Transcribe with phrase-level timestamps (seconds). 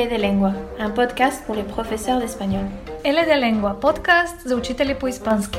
[0.00, 2.64] L de Lengua, un podcast pour les professeurs d'espagnol.
[3.04, 5.58] L de Lengua, podcast za učitelje po hispanski.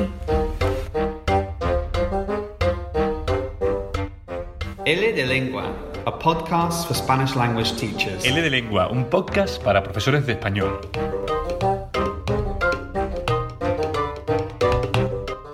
[4.86, 5.64] L de Lengua,
[6.06, 8.26] a podcast for Spanish language teachers.
[8.26, 10.80] L de Lengua, un podcast para profesores de español.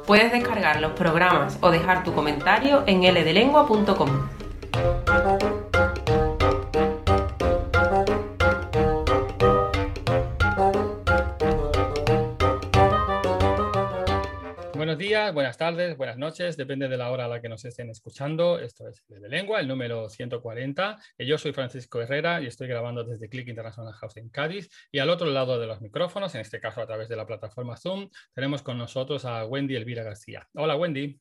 [0.05, 4.36] Puedes descargar los programas o dejar tu comentario en ldelengua.com.
[15.34, 18.59] Buenas tardes, buenas noches, depende de la hora a la que nos estén escuchando.
[18.59, 20.98] Esto es de Lengua, el número 140.
[21.20, 24.70] Yo soy Francisco Herrera y estoy grabando desde Click International House en Cádiz.
[24.91, 27.76] Y al otro lado de los micrófonos, en este caso a través de la plataforma
[27.76, 30.48] Zoom, tenemos con nosotros a Wendy Elvira García.
[30.54, 31.20] Hola Wendy.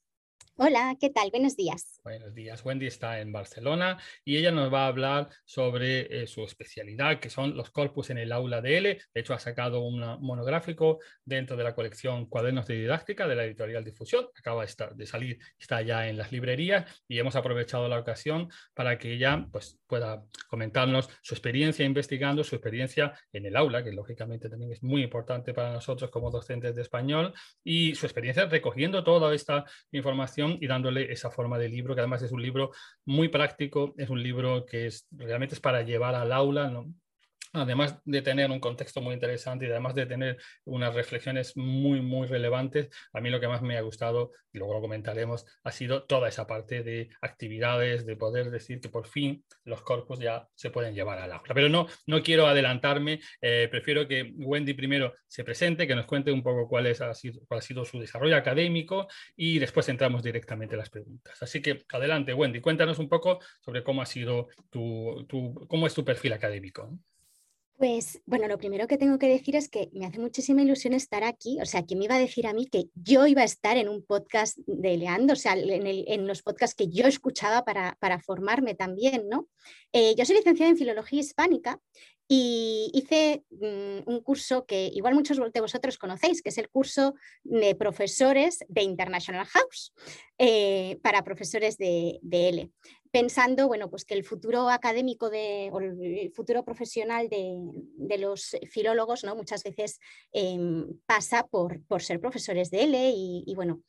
[0.59, 1.28] Hola, ¿qué tal?
[1.30, 2.01] Buenos días.
[2.02, 2.64] Buenos días.
[2.64, 7.28] Wendy está en Barcelona y ella nos va a hablar sobre eh, su especialidad, que
[7.28, 8.98] son los corpus en el aula de L.
[9.12, 13.45] De hecho, ha sacado un monográfico dentro de la colección Cuadernos de Didáctica de la
[13.45, 14.28] editorial Difusión.
[14.34, 18.97] Acaba de, de salir, está ya en las librerías y hemos aprovechado la ocasión para
[18.97, 24.48] que ella pues, pueda comentarnos su experiencia investigando, su experiencia en el aula, que lógicamente
[24.48, 29.34] también es muy importante para nosotros como docentes de español, y su experiencia recogiendo toda
[29.34, 32.70] esta información y dándole esa forma de libro, que además es un libro
[33.05, 36.92] muy práctico, es un libro que es, realmente es para llevar al aula, ¿no?
[37.60, 42.26] Además de tener un contexto muy interesante y además de tener unas reflexiones muy, muy
[42.26, 46.04] relevantes, a mí lo que más me ha gustado, y luego lo comentaremos, ha sido
[46.04, 50.70] toda esa parte de actividades, de poder decir que por fin los corpus ya se
[50.70, 51.54] pueden llevar al aula.
[51.54, 56.32] Pero no, no quiero adelantarme, eh, prefiero que Wendy primero se presente, que nos cuente
[56.32, 60.22] un poco cuál, es, ha sido, cuál ha sido su desarrollo académico y después entramos
[60.22, 61.42] directamente a las preguntas.
[61.42, 65.94] Así que adelante, Wendy, cuéntanos un poco sobre cómo ha sido tu, tu cómo es
[65.94, 66.98] tu perfil académico.
[67.78, 71.24] Pues bueno, lo primero que tengo que decir es que me hace muchísima ilusión estar
[71.24, 71.58] aquí.
[71.61, 73.90] O sea, ¿quién me iba a decir a mí que yo iba a estar en
[73.90, 75.34] un podcast de Leando?
[75.34, 79.48] O sea, en, los podcasts que yo escuchaba para, formarme también, ¿no?
[79.92, 81.78] Eh, yo soy licenciada en Filología Hispánica
[82.29, 87.14] y hice mm, un curso que igual muchos de vosotros conocéis, que es el curso
[87.45, 89.92] de profesores de International House
[90.39, 92.70] eh, para profesores de, de L
[93.17, 99.25] pensando bueno, pues que el futuro académico de, o el futuro profesional de, los filólogos
[99.25, 99.35] ¿no?
[99.35, 100.01] muchas veces
[100.33, 103.81] em, pasa por, por, ser profesores de L y, bueno.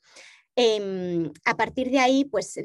[0.60, 2.58] Em, a partir de ahí, pues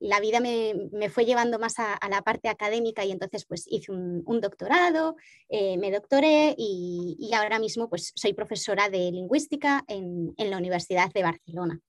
[0.00, 4.40] la vida me, fue llevando más a, la parte académica y entonces pues hice un,
[4.42, 5.16] doctorado,
[5.48, 11.10] eh, me doctoré y, ahora mismo pues soy profesora de lingüística en, en la Universidad
[11.10, 11.80] de Barcelona.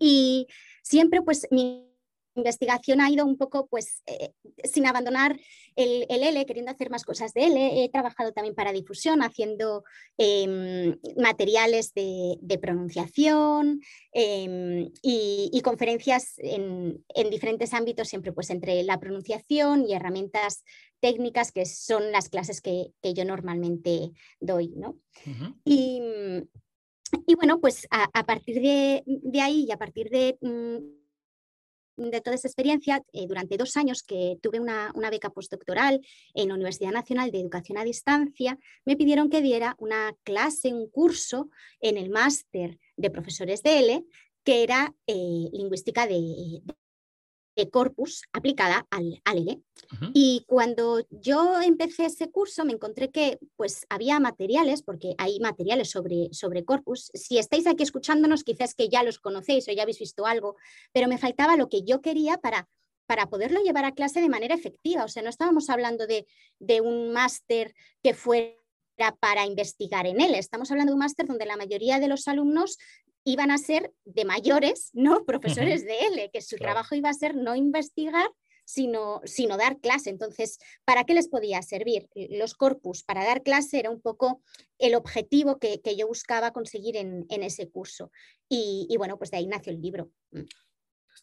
[0.00, 0.48] Y
[0.82, 1.91] siempre pues mi
[2.34, 4.32] investigación ha ido un poco pues eh,
[4.64, 5.38] sin abandonar
[5.76, 7.84] el, L, queriendo hacer más cosas de L.
[7.84, 9.84] He trabajado también para difusión, haciendo
[10.18, 13.80] em, materiales de, pronunciación
[14.12, 20.64] em, y, conferencias en, diferentes ámbitos, siempre pues entre la pronunciación y herramientas
[21.00, 24.74] técnicas que son las clases que, yo normalmente doy.
[24.76, 24.98] ¿no?
[25.64, 26.00] y,
[27.36, 31.01] bueno, pues a, partir de, de, ahí y a partir de mm,
[31.96, 36.00] de toda esa experiencia, eh, durante dos años que tuve una, beca postdoctoral
[36.34, 40.88] en la Universidad Nacional de Educación a Distancia, me pidieron que diera una clase, un
[40.88, 41.50] curso
[41.80, 44.04] en el máster de profesores de L,
[44.44, 46.62] que era eh, lingüística de,
[47.56, 49.62] de corpus aplicada al, al
[50.14, 55.90] Y cuando yo empecé ese curso me encontré que pues había materiales, porque hay materiales
[55.90, 57.10] sobre, sobre corpus.
[57.14, 60.56] Si estáis aquí escuchándonos, quizás que ya los conocéis o ya habéis visto algo,
[60.92, 62.68] pero me faltaba lo que yo quería para,
[63.06, 65.04] para poderlo llevar a clase de manera efectiva.
[65.04, 66.26] O sea, no estábamos hablando de,
[66.58, 68.56] de un máster que fuera
[69.20, 70.34] para investigar en él.
[70.34, 72.78] Estamos hablando de un máster donde la mayoría de los alumnos
[73.24, 77.34] iban a ser de mayores, no profesores de L, que su trabajo iba a ser
[77.34, 78.28] no investigar,
[78.64, 80.10] sino, sino dar clase.
[80.10, 82.08] Entonces, ¿para qué les podía servir?
[82.14, 84.42] Los corpus para dar clase era un poco
[84.78, 88.10] el objetivo que, yo buscaba conseguir en, ese curso.
[88.48, 90.10] Y, y, bueno, pues de ahí nació el libro.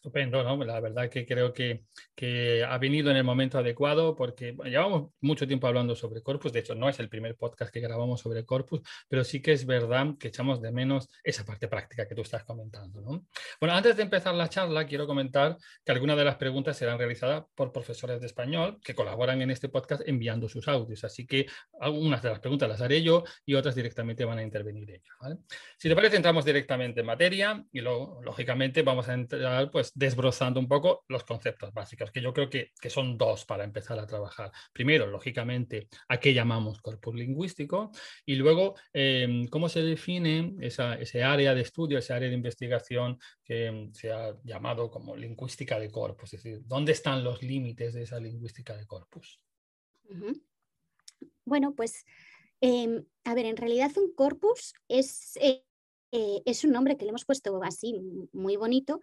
[0.00, 0.64] Estupendo, ¿no?
[0.64, 5.46] La verdad que creo que, que, ha venido en el momento adecuado porque llevamos mucho
[5.46, 8.80] tiempo hablando sobre Corpus, de hecho no es el primer podcast que grabamos sobre Corpus,
[9.10, 12.44] pero sí que es verdad que echamos de menos esa parte práctica que tú estás
[12.44, 13.26] comentando, ¿no?
[13.60, 17.44] Bueno, antes de empezar la charla, quiero comentar que algunas de las preguntas serán realizadas
[17.54, 21.44] por profesores de español que colaboran en este podcast enviando sus audios, así que
[21.78, 25.14] algunas de las preguntas las haré yo y otras directamente van a intervenir ellos.
[25.76, 30.60] Si te parece, entramos directamente en materia y luego, lógicamente, vamos a entrar pues desbrozando
[30.60, 34.06] un poco los conceptos básicos, que yo creo que, que son dos para empezar a
[34.06, 34.50] trabajar.
[34.72, 37.90] Primero, lógicamente, a qué llamamos corpus lingüístico
[38.24, 43.18] y luego, em, cómo se define esa, ese área de estudio, ese área de investigación
[43.44, 47.94] que em, se ha llamado como lingüística de corpus, es decir, ¿dónde están los límites
[47.94, 49.42] de esa lingüística de corpus?
[51.44, 52.04] Bueno, pues,
[52.60, 55.36] em, a ver, en realidad un corpus es...
[55.36, 55.64] Eh,
[56.12, 57.94] eh, es un nombre que le hemos puesto así
[58.32, 59.00] muy bonito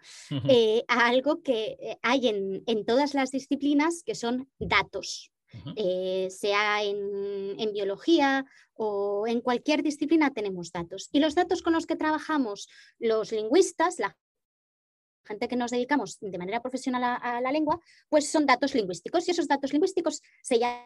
[0.50, 5.32] eh, a algo que hay en, en, todas las disciplinas que son datos,
[6.30, 11.10] sea en, en, biología o en cualquier disciplina tenemos datos.
[11.12, 12.68] Y los datos con los que trabajamos
[13.00, 14.18] los lingüistas, la
[15.28, 19.32] gente que nos dedicamos de manera profesional a, la lengua, pues son datos lingüísticos y
[19.32, 20.86] esos datos lingüísticos se llaman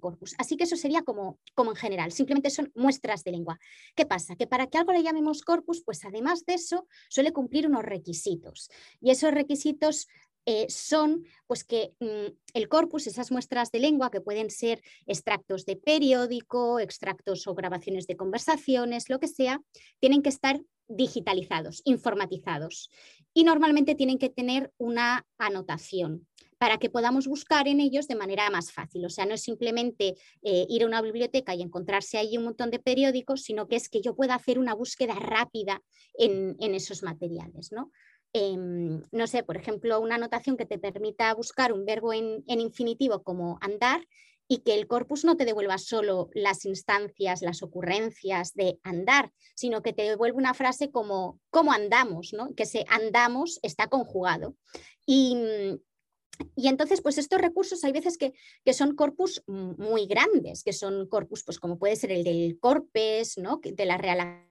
[0.00, 0.34] corpus.
[0.38, 3.58] Así que eso sería como, como en general, simplemente son muestras de lengua.
[3.94, 4.36] ¿Qué pasa?
[4.36, 8.70] Que para que algo le llamemos corpus, pues además de eso suele cumplir unos requisitos.
[9.00, 10.08] Y esos requisitos
[10.46, 15.64] eh, son pues que mm, el corpus, esas muestras de lengua que pueden ser extractos
[15.64, 19.60] de periódico, extractos o grabaciones de conversaciones, lo que sea,
[20.00, 22.90] tienen que estar digitalizados, informatizados
[23.32, 26.26] y normalmente tienen que tener una anotación
[26.58, 29.04] para que podamos buscar en ellos de manera más fácil.
[29.04, 32.70] O sea, no es simplemente eh, ir a una biblioteca y encontrarse ahí un montón
[32.70, 35.82] de periódicos, sino que es que yo pueda hacer una búsqueda rápida
[36.14, 37.72] en, esos materiales.
[37.72, 37.90] ¿no?
[38.32, 43.22] Em, no sé, por ejemplo, una anotación que te permita buscar un verbo en infinitivo
[43.22, 44.06] como andar
[44.48, 49.82] y que el corpus no te devuelva solo las instancias, las ocurrencias de andar, sino
[49.82, 52.54] que te devuelva una frase como cómo andamos, ¿no?
[52.54, 54.54] que ese andamos está conjugado.
[55.06, 55.36] Y,
[56.56, 61.06] y entonces, pues estos recursos hay veces que, que, son corpus muy grandes, que son
[61.08, 63.60] corpus, pues como puede ser el del Corpes, ¿no?
[63.62, 64.44] de la Real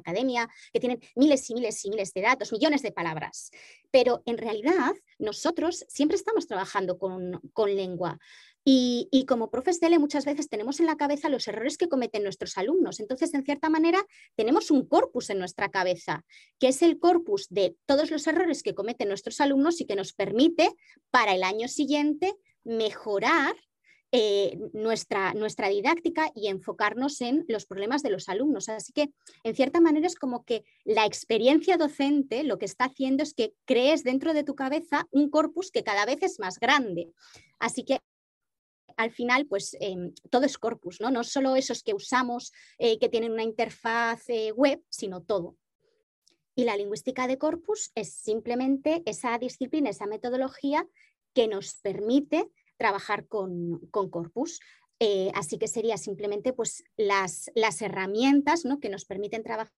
[0.00, 3.50] Academia, que tienen miles y miles y miles de datos, millones de palabras.
[3.90, 8.18] Pero en realidad nosotros siempre estamos trabajando con, con lengua.
[8.64, 12.22] Y, como profes de L muchas veces tenemos en la cabeza los errores que cometen
[12.22, 13.00] nuestros alumnos.
[13.00, 14.04] Entonces, en cierta manera,
[14.36, 16.24] tenemos un corpus en nuestra cabeza,
[16.58, 20.12] que es el corpus de todos los errores que cometen nuestros alumnos y que nos
[20.12, 20.70] permite
[21.10, 22.34] para el año siguiente
[22.64, 23.54] mejorar
[24.12, 28.68] eh, nuestra, nuestra didáctica y enfocarnos en los problemas de los alumnos.
[28.68, 29.10] Así que,
[29.44, 33.54] en cierta manera, es como que la experiencia docente lo que está haciendo es que
[33.64, 37.12] crees dentro de tu cabeza un corpus que cada vez es más grande.
[37.60, 38.00] Así que
[39.00, 41.10] al final, pues em, todo es corpus, ¿no?
[41.10, 45.56] No solo esos que usamos eh, que tienen una interfaz eh, web, sino todo.
[46.54, 50.86] Y la lingüística de corpus es simplemente esa disciplina, esa metodología
[51.32, 54.60] que nos permite trabajar con, corpus.
[54.98, 58.80] Eh, así que sería simplemente pues, las, las herramientas ¿no?
[58.80, 59.72] que nos permiten trabajar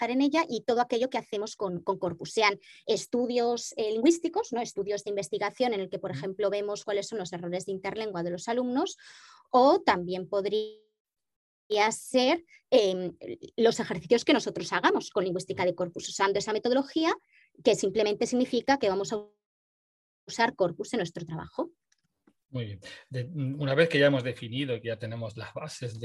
[0.00, 4.60] en ella y todo aquello que hacemos con, Corpus, sean estudios eh, lingüísticos, ¿no?
[4.60, 8.22] estudios de investigación en el que, por ejemplo, vemos cuáles son los errores de interlengua
[8.22, 8.96] de los alumnos,
[9.50, 10.80] o también podría
[11.90, 13.16] ser em,
[13.56, 17.14] los ejercicios que nosotros hagamos con lingüística de corpus, usando esa metodología
[17.62, 19.24] que simplemente significa que vamos a
[20.26, 21.70] usar corpus en nuestro trabajo.
[22.50, 22.80] Muy bien.
[23.32, 25.98] Mm, una vez que ya hemos definido que ya tenemos las bases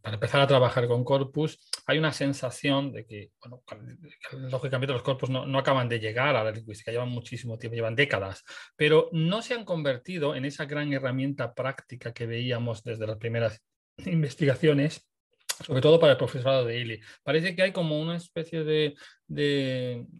[0.00, 3.62] para empezar a trabajar con corpus, hay una sensación de que, bueno,
[4.50, 7.96] lógicamente los corpus no, no, acaban de llegar a la lingüística, llevan muchísimo tiempo, llevan
[7.96, 8.44] décadas,
[8.76, 13.60] pero no se han convertido en esa gran herramienta práctica que veíamos desde las primeras
[14.06, 15.09] investigaciones
[15.64, 17.00] sobre todo para el profesorado de ILI.
[17.22, 18.94] Parece que hay como una especie de,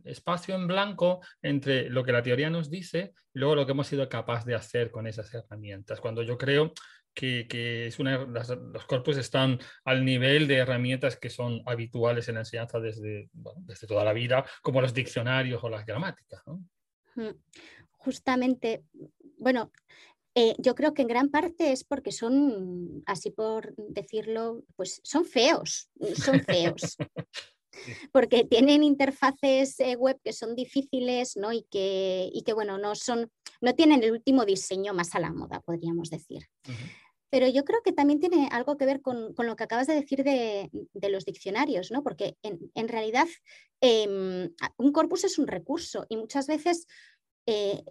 [0.05, 3.87] espacio en blanco entre lo que la teoría nos dice y luego lo que hemos
[3.87, 6.01] sido capaces de hacer con esas herramientas.
[6.01, 6.73] Cuando yo creo
[7.15, 12.43] que, es una, los corpus están al nivel de herramientas que son habituales en la
[12.43, 16.43] enseñanza desde, desde toda la vida, como los diccionarios o las gramáticas.
[17.91, 18.85] Justamente,
[19.39, 19.73] bueno,
[20.35, 25.25] eh, yo creo que en gran parte es porque son, así por decirlo, pues son
[25.25, 26.97] feos, son feos.
[28.13, 31.53] porque tienen interfaces eh, web que son difíciles ¿no?
[31.53, 35.33] y, que, y que bueno, no, son, no tienen el último diseño más a la
[35.33, 36.47] moda, podríamos decir.
[37.31, 40.25] Pero yo creo que también tiene algo que ver con, lo que acabas de decir
[40.25, 40.71] de,
[41.09, 42.03] los diccionarios, ¿no?
[42.03, 43.27] porque en, realidad
[43.81, 46.87] em, un corpus es un recurso y muchas veces
[47.47, 47.83] eh,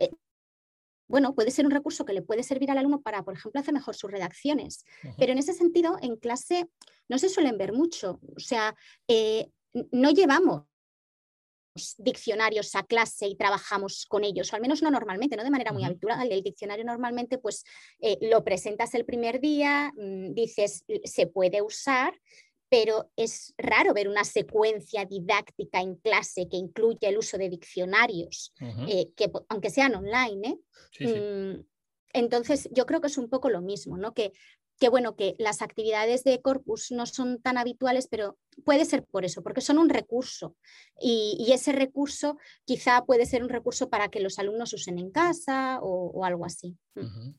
[1.10, 3.74] bueno, puede ser un recurso que le puede servir al alumno para, por ejemplo, hacer
[3.74, 4.86] mejor sus redacciones.
[5.18, 6.70] Pero en ese sentido, en clase
[7.10, 8.20] no se suelen ver mucho.
[8.36, 8.76] O sea,
[9.08, 9.50] eh,
[9.92, 10.64] no llevamos
[11.98, 15.72] diccionarios a clase y trabajamos con ellos, o al menos no normalmente, no de manera
[15.72, 16.32] muy habitual.
[16.32, 17.64] El diccionario normalmente pues
[18.00, 22.14] eh, lo presentas el primer día, mm, dices se puede usar
[22.70, 28.54] pero es raro ver una secuencia didáctica en clase que incluya el uso de diccionarios,
[28.88, 30.60] eh, que, aunque sean online.
[31.00, 31.06] ¿eh?
[31.06, 31.66] Mm,
[32.14, 34.14] entonces, yo creo que es un poco lo mismo, ¿no?
[34.14, 34.34] Que,
[34.80, 39.26] que, bueno, que las actividades de corpus no son tan habituales, pero puede ser por
[39.26, 40.56] eso, porque son un recurso.
[41.02, 45.80] Y, ese recurso quizá puede ser un recurso para que los alumnos usen en casa
[45.82, 46.78] o, algo así.
[46.94, 47.32] Mm.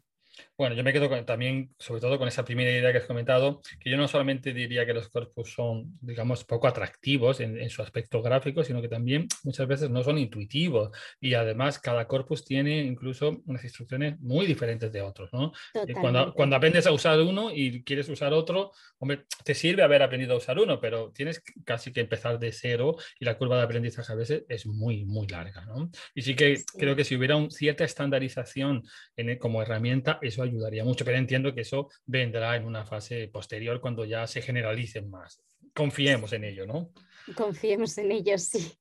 [0.57, 3.91] Bueno, yo me quedo también, sobre todo con esa primera idea que has comentado, que
[3.91, 8.65] yo no solamente diría que los corpus son, digamos, poco atractivos en, su aspecto gráfico,
[8.65, 13.63] sino que también muchas veces no son intuitivos y además cada corpus tiene incluso unas
[13.65, 15.53] instrucciones muy diferentes de otros, ¿no?
[15.75, 20.03] Eh, cuando, cuando, aprendes a usar uno y quieres usar otro, hombre, te sirve haber
[20.03, 23.63] aprendido a usar uno, pero tienes casi que empezar de cero y la curva de
[23.63, 25.91] aprendizaje a veces es muy, muy larga, ¿no?
[26.15, 28.83] Y sí que creo que si hubiera un, cierta estandarización
[29.17, 33.81] en, como herramienta, eso ayudaría mucho, pero entiendo que eso vendrá en una fase posterior
[33.81, 35.43] cuando ya se generalicen más.
[35.75, 36.91] Confiemos en ello, ¿no?
[37.35, 38.73] Confiemos en ello, sí.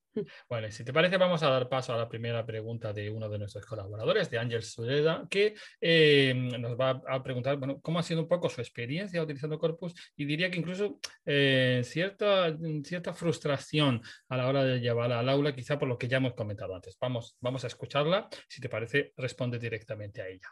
[0.48, 3.38] Bueno, si te parece, vamos a dar paso a la primera pregunta de uno de
[3.38, 8.22] nuestros colaboradores, de Ángel Sureda, que eh, nos va a preguntar bueno, cómo ha sido
[8.22, 14.36] un poco su experiencia utilizando Corpus y diría que incluso eh, cierta, cierta frustración a
[14.36, 16.96] la hora de llevarla al aula, quizá por lo que ya hemos comentado antes.
[17.00, 18.28] Vamos, vamos a escucharla.
[18.48, 20.48] Si te parece, responde directamente a ella.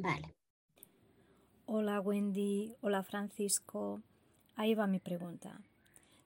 [0.00, 0.34] Vale.
[1.66, 4.00] Hola Wendy, hola Francisco.
[4.56, 5.60] Ahí va mi pregunta.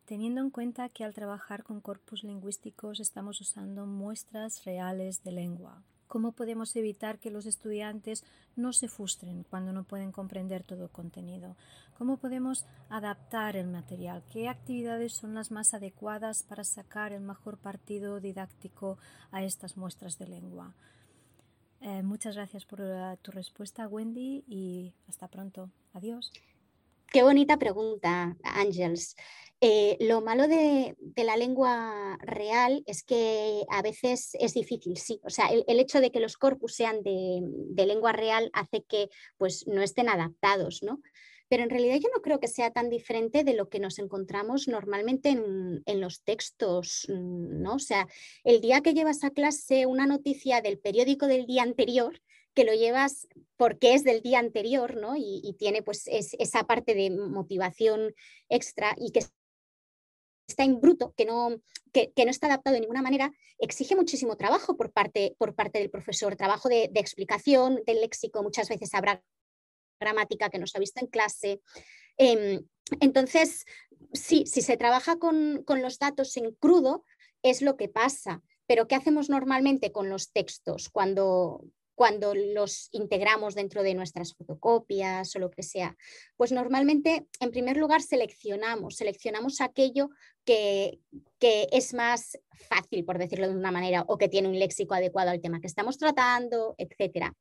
[0.05, 5.83] Teniendo en cuenta que al trabajar con corpus lingüísticos estamos usando muestras reales de lengua,
[6.07, 8.23] ¿cómo podemos evitar que los estudiantes
[8.55, 11.57] no se frustren cuando no pueden comprender todo el contenido?
[11.99, 14.23] ¿Cómo podemos adaptar el material?
[14.33, 18.99] ¿Qué actividades son las más adecuadas para sacar el mejor partido didáctico
[19.33, 20.73] a estas muestras de lengua?
[21.81, 25.71] Eh, muchas gracias por eh, tu respuesta, Wendy, y hasta pronto.
[25.93, 26.33] Adiós.
[27.13, 29.17] Qué bonita pregunta, Ángels.
[29.61, 35.21] Eh, lo malo de, la lengua real es que a veces es difícil, sí.
[35.23, 39.09] O sea, el, hecho de que los corpus sean de, de, lengua real hace que
[39.39, 41.01] pues, no estén adaptados, ¿no?
[41.49, 44.69] Pero en realidad yo no creo que sea tan diferente de lo que nos encontramos
[44.69, 47.75] normalmente en, los textos, mm, ¿no?
[47.75, 48.09] O sea,
[48.45, 52.21] el día que llevas a clase una noticia del periódico del día anterior,
[52.55, 55.15] que lo llevas porque es del día anterior, ¿no?
[55.17, 58.15] Y, tiene pues esa parte de motivación
[58.49, 59.21] extra y que
[60.49, 61.61] está en bruto, que no,
[61.93, 65.91] que, no está adaptado de ninguna manera, exige muchísimo trabajo por parte, por parte del
[65.91, 69.23] profesor, trabajo de, de explicación, del léxico, muchas veces habrá
[69.99, 71.61] gramática que nos ha visto en clase.
[72.17, 72.61] Em,
[73.01, 73.65] entonces,
[74.13, 77.05] sí, si se trabaja con, los datos en crudo,
[77.43, 78.43] es lo que pasa.
[78.67, 85.35] Pero ¿qué hacemos normalmente con los textos cuando, cuando los integramos dentro de nuestras fotocopias
[85.37, 85.97] o lo que sea?
[86.37, 90.11] Pues normalmente, en primer lugar, seleccionamos, seleccionamos aquello
[90.45, 90.99] que,
[91.39, 92.39] que, es más
[92.69, 95.69] fácil, por decirlo de una manera, o que tiene un léxico adecuado al tema que
[95.69, 97.33] estamos tratando, etc.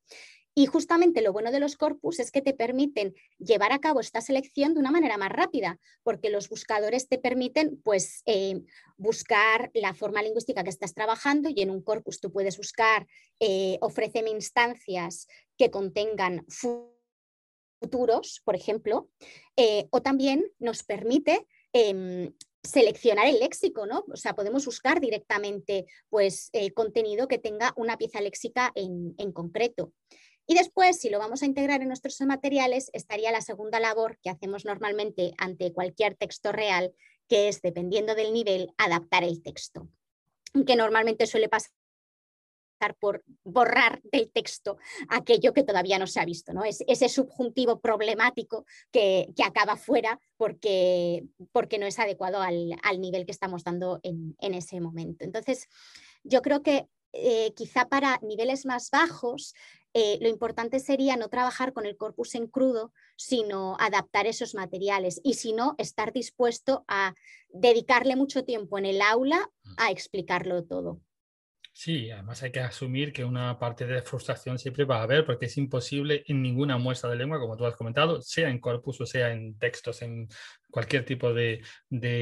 [0.58, 4.22] Y justamente lo bueno de los corpus es que te permiten llevar a cabo esta
[4.22, 8.62] selección de una manera más rápida, porque los buscadores te permiten pues, eh,
[8.96, 13.06] buscar la forma lingüística que estás trabajando y en un corpus tú puedes buscar,
[13.42, 16.46] eh, ofréceme instancias que contengan
[17.82, 19.10] futuros, por ejemplo,
[19.58, 22.34] eh, o también nos permite em,
[22.64, 24.06] seleccionar el léxico, ¿no?
[24.10, 29.92] O sea, podemos buscar directamente pues, contenido que tenga una pieza léxica en concreto.
[30.48, 34.30] Y después, si lo vamos a integrar en nuestros materiales, estaría la segunda labor que
[34.30, 36.94] hacemos normalmente ante cualquier texto real,
[37.28, 39.90] que es, dependiendo del nivel, adaptar el texto,
[40.66, 41.72] que normalmente suele pasar
[43.00, 44.78] por borrar del texto
[45.10, 46.64] aquello que todavía no se ha visto, ¿no?
[46.64, 53.32] Es, ese subjuntivo problemático que, acaba fuera porque, porque, no es adecuado al, nivel que
[53.32, 55.24] estamos dando en, ese momento.
[55.24, 55.68] Entonces,
[56.24, 59.54] yo creo que eh, quizá para niveles más bajos
[59.98, 65.22] eh, lo importante sería no trabajar con el corpus en crudo, sino adaptar esos materiales
[65.24, 67.16] y si no, estar dispuesto a
[67.48, 69.74] dedicarle mucho tiempo en el aula mm.
[69.78, 71.00] a explicarlo todo.
[71.78, 75.48] Sí, además hay que asumir que una parte de frustración siempre va a haber, porque
[75.48, 79.06] es imposible en ninguna muestra de lengua, como tú has comentado, sea en corpus o
[79.06, 80.30] sea en textos, en
[80.72, 81.62] cualquier tipo de,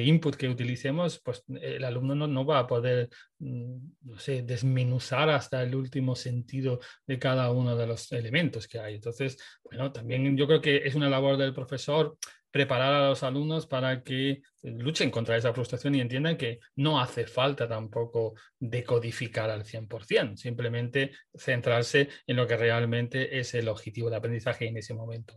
[0.05, 5.61] input que utilicemos, pues el alumno no, va a poder, mm, no sé, desmenuzar hasta
[5.61, 8.95] el último sentido de cada uno de los elementos que hay.
[8.95, 12.17] Entonces, bueno, también yo creo que es una labor del profesor
[12.53, 17.25] preparar a los alumnos para que luchen contra esa frustración y entiendan que no hace
[17.25, 24.17] falta tampoco decodificar al 100%, simplemente centrarse en lo que realmente es el objetivo de
[24.17, 25.33] aprendizaje en ese momento.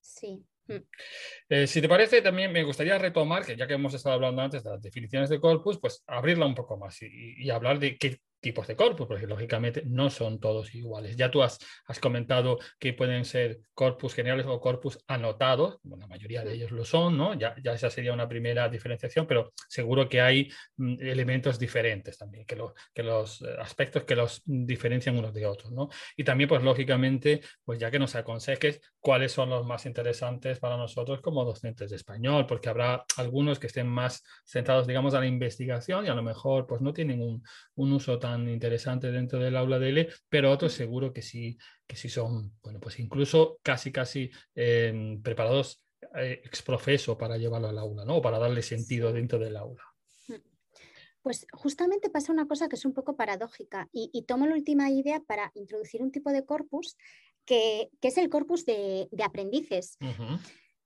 [0.00, 0.44] Sí.
[1.48, 4.64] Eh, si te parece, también me gustaría retomar, que ya que hemos estado hablando antes
[4.64, 8.18] de las definiciones de corpus, pues abrirla un poco más y, y hablar de qué
[8.44, 11.16] tipos de corpus, porque lógicamente no son todos iguales.
[11.16, 16.08] Ya tú has, has comentado que pueden ser corpus generales o corpus anotados, bueno, la
[16.08, 17.32] mayoría de ellos lo son, ¿no?
[17.32, 22.44] Ya, ya esa sería una primera diferenciación, pero seguro que hay mm, elementos diferentes también,
[22.44, 25.88] que, que los eh, aspectos que los diferencian unos de otros, ¿no?
[26.14, 30.76] Y también, pues lógicamente, pues ya que nos aconsejes cuáles son los más interesantes para
[30.76, 35.26] nosotros como docentes de español, porque habrá algunos que estén más centrados, digamos, a la
[35.26, 37.42] investigación y a lo mejor pues no tienen un,
[37.76, 41.96] un uso tan interesante dentro del aula de L, pero otros seguro que sí, que
[41.96, 45.82] sí son, bueno, pues incluso casi, casi em, preparados
[46.16, 48.16] eh, exprofeso para llevarlo al aula, ¿no?
[48.16, 49.82] O para darle sentido dentro del aula.
[51.22, 55.20] Pues justamente pasa una cosa que es un poco paradójica y, tomo la última idea
[55.20, 56.98] para introducir un tipo de corpus
[57.46, 59.96] que, es el corpus de, aprendices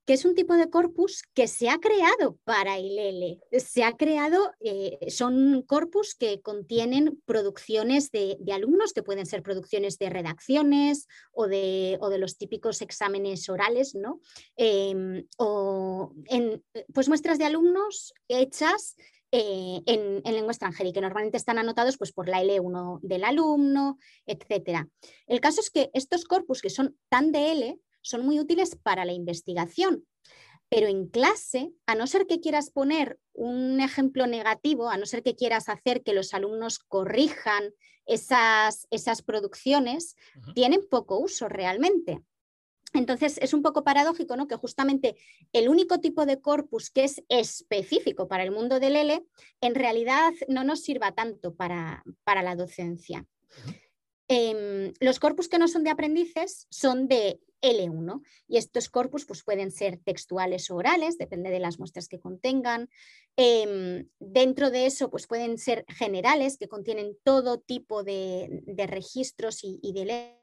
[0.09, 3.39] que es un tipo de corpus que se ha creado para el L.
[3.59, 9.99] Se ha creado, eh, son corpus que contienen producciones de, alumnos, que pueden ser producciones
[9.99, 14.19] de redacciones o de, de los típicos exámenes orales, ¿no?
[14.55, 18.95] Em, o en, pues muestras de alumnos hechas
[19.31, 23.99] eh, en, lengua extranjera y que normalmente están anotados pues, por la L1 del alumno,
[24.25, 24.87] etc.
[25.27, 29.05] El caso es que estos corpus que son tan de L son muy útiles para
[29.05, 30.05] la investigación.
[30.69, 35.23] Pero en clase, a no ser que quieras poner un ejemplo negativo, a no ser
[35.23, 37.73] que quieras hacer que los alumnos corrijan
[38.05, 40.15] esas, esas producciones,
[40.53, 42.21] tienen poco uso realmente.
[42.93, 44.47] Entonces es un poco paradójico ¿no?
[44.47, 45.15] que justamente
[45.53, 49.23] el único tipo de corpus que es específico para el mundo del L
[49.61, 53.27] en realidad no nos sirva tanto para, para la docencia.
[54.27, 59.43] Em, los corpus que no son de aprendices son de L1 y estos corpus pues,
[59.43, 62.89] pueden ser textuales o orales, depende de las muestras que contengan.
[63.35, 69.93] Em, dentro de eso pues, pueden ser generales que contienen todo tipo de, registros y,
[69.93, 70.35] de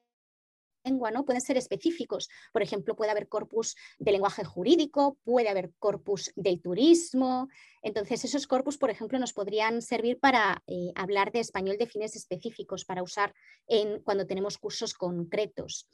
[0.84, 1.24] lengua, ¿no?
[1.24, 2.28] Pueden ser específicos.
[2.52, 7.48] Por ejemplo, puede haber corpus de lenguaje jurídico, puede haber corpus del turismo.
[7.82, 12.14] Entonces, esos corpus, por ejemplo, nos podrían servir para eh, hablar de español de fines
[12.14, 13.34] específicos, para usar
[13.66, 15.88] en, cuando tenemos cursos concretos.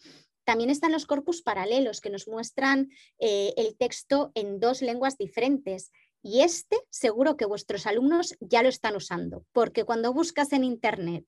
[0.44, 5.92] También están los corpus paralelos que nos muestran eh, el texto en dos lenguas diferentes.
[6.22, 11.24] Y este seguro que vuestros alumnos ya lo están usando, porque cuando buscas en Internet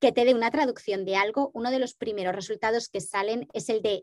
[0.00, 3.68] que te dé una traducción de algo, uno de los primeros resultados que salen es
[3.68, 4.02] el de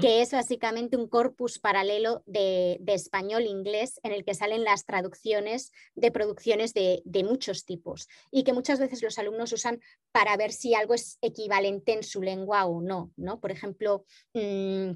[0.00, 6.10] Que es básicamente un corpus paralelo de, español-inglés en el que salen las traducciones de
[6.10, 9.80] producciones de, muchos tipos y que muchas veces los alumnos usan
[10.12, 13.12] para ver si algo es equivalente en su lengua o no.
[13.16, 13.40] ¿no?
[13.40, 14.90] Por ejemplo, mm,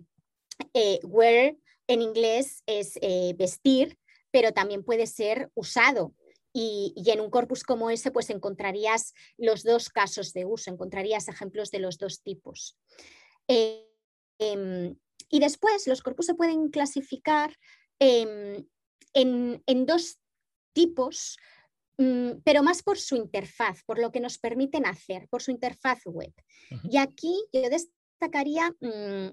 [0.75, 1.57] eh, wear
[1.89, 3.99] en inglés es eh, vestir,
[4.31, 6.15] pero también puede ser usado
[6.53, 11.71] y, en un corpus como ese, pues encontrarías los dos casos de uso, encontrarías ejemplos
[11.71, 12.77] de los dos tipos.
[13.49, 13.89] Eh,
[14.39, 14.97] em,
[15.29, 17.57] y después los corpus se pueden clasificar
[17.99, 18.67] em,
[19.15, 20.19] en, dos
[20.73, 21.39] tipos,
[21.99, 26.01] mm, pero más por su interfaz, por lo que nos permiten hacer, por su interfaz
[26.07, 26.33] web.
[26.91, 29.31] Y aquí yo destacaría mm,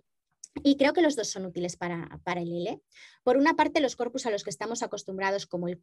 [0.63, 2.81] y creo que los dos son útiles para, el L.
[3.23, 5.79] Por una parte, los corpus a los que estamos acostumbrados, como el,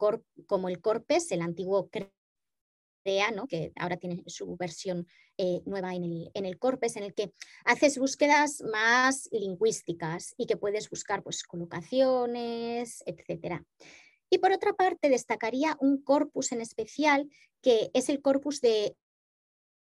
[0.47, 1.89] como el Corpes, el antiguo
[3.49, 5.07] Que ahora tiene su versión
[5.39, 7.33] eh, nueva en el, en el, Corpes, en el que
[7.65, 13.63] haces búsquedas más lingüísticas y que puedes buscar pues, colocaciones, etc.
[14.31, 17.31] Y por otra parte, destacaría un corpus en especial,
[17.63, 18.97] que es el corpus de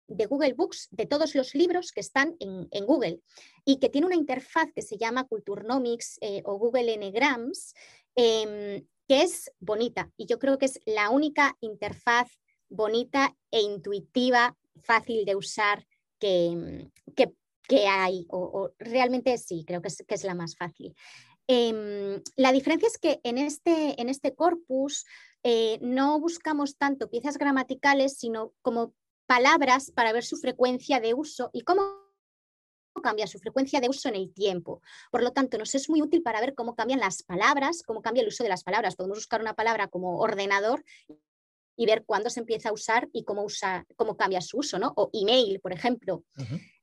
[0.08, 3.20] de Google Books, de todos los libros que están en, Google
[3.64, 7.74] y que tiene una interfaz que se llama Culturnomics eh, o Google Ngrams,
[8.16, 12.28] em, que es bonita y yo creo que es la única interfaz
[12.68, 15.86] bonita e intuitiva, fácil de usar
[16.18, 20.94] que, que, hay, o, realmente sí, creo que es, que es la más fácil.
[21.46, 25.04] Em, la diferencia es que en este, en este corpus
[25.42, 28.94] eh, no buscamos tanto piezas gramaticales, sino como
[29.26, 32.08] palabras para ver su frecuencia de uso y cómo
[33.02, 34.82] cambia su frecuencia de uso en el tiempo.
[35.10, 38.22] Por lo tanto, nos es muy útil para ver cómo cambian las palabras, cómo cambia
[38.22, 38.96] el uso de las palabras.
[38.96, 40.84] Podemos buscar una palabra como ordenador
[41.78, 44.92] y ver cuándo se empieza a usar y cómo, usa, cómo cambia su uso, ¿no?
[44.96, 46.24] O email, por ejemplo.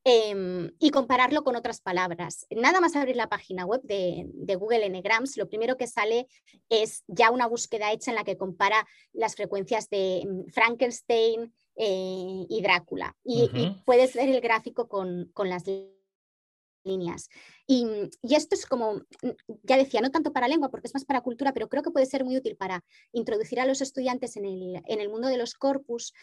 [0.03, 2.47] Em, y compararlo con otras palabras.
[2.49, 6.27] Nada más abrir la página web de, de, Google Ngrams, lo primero que sale
[6.69, 12.45] es ya una búsqueda hecha en la que compara las frecuencias de mm, Frankenstein, eh,
[12.47, 13.15] y Drácula.
[13.23, 13.49] Y,
[13.85, 15.65] puedes ver el gráfico con, las
[16.85, 17.29] líneas.
[17.67, 17.85] Y,
[18.23, 19.01] esto es como,
[19.63, 22.05] ya decía, no tanto para lengua, porque es más para cultura, pero creo que puede
[22.05, 26.13] ser muy útil para introducir a los estudiantes en el, mundo de los corpus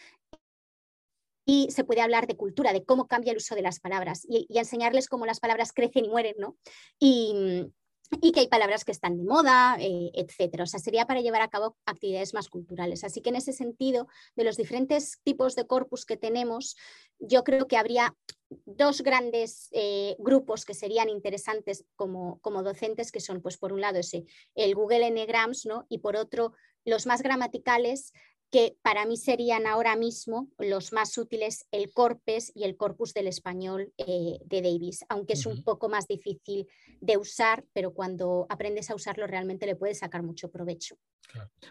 [1.45, 4.47] y se puede hablar de cultura, de cómo cambia el uso de las palabras y,
[4.49, 6.57] enseñarles cómo las palabras crecen y mueren, ¿no?
[6.99, 7.71] Y,
[8.21, 10.63] y que hay palabras que están de moda, eh, etcétera.
[10.63, 13.03] O sea, sería para llevar a cabo actividades más culturales.
[13.03, 16.75] Así que en ese sentido, de los diferentes tipos de corpus que tenemos,
[17.19, 18.15] yo creo que habría
[18.65, 23.81] dos grandes eh, grupos que serían interesantes como, como, docentes, que son, pues, por un
[23.81, 25.85] lado, ese, el Google Ngrams, ¿no?
[25.89, 26.53] Y por otro,
[26.85, 28.13] los más gramaticales,
[28.53, 33.25] que para mí serían ahora mismo los más útiles el corpus y el corpus del
[33.25, 36.67] español eh, de Davis, aunque es un poco más difícil
[37.01, 40.95] de usar, pero cuando aprendes a usarlo realmente le puedes sacar mucho provecho.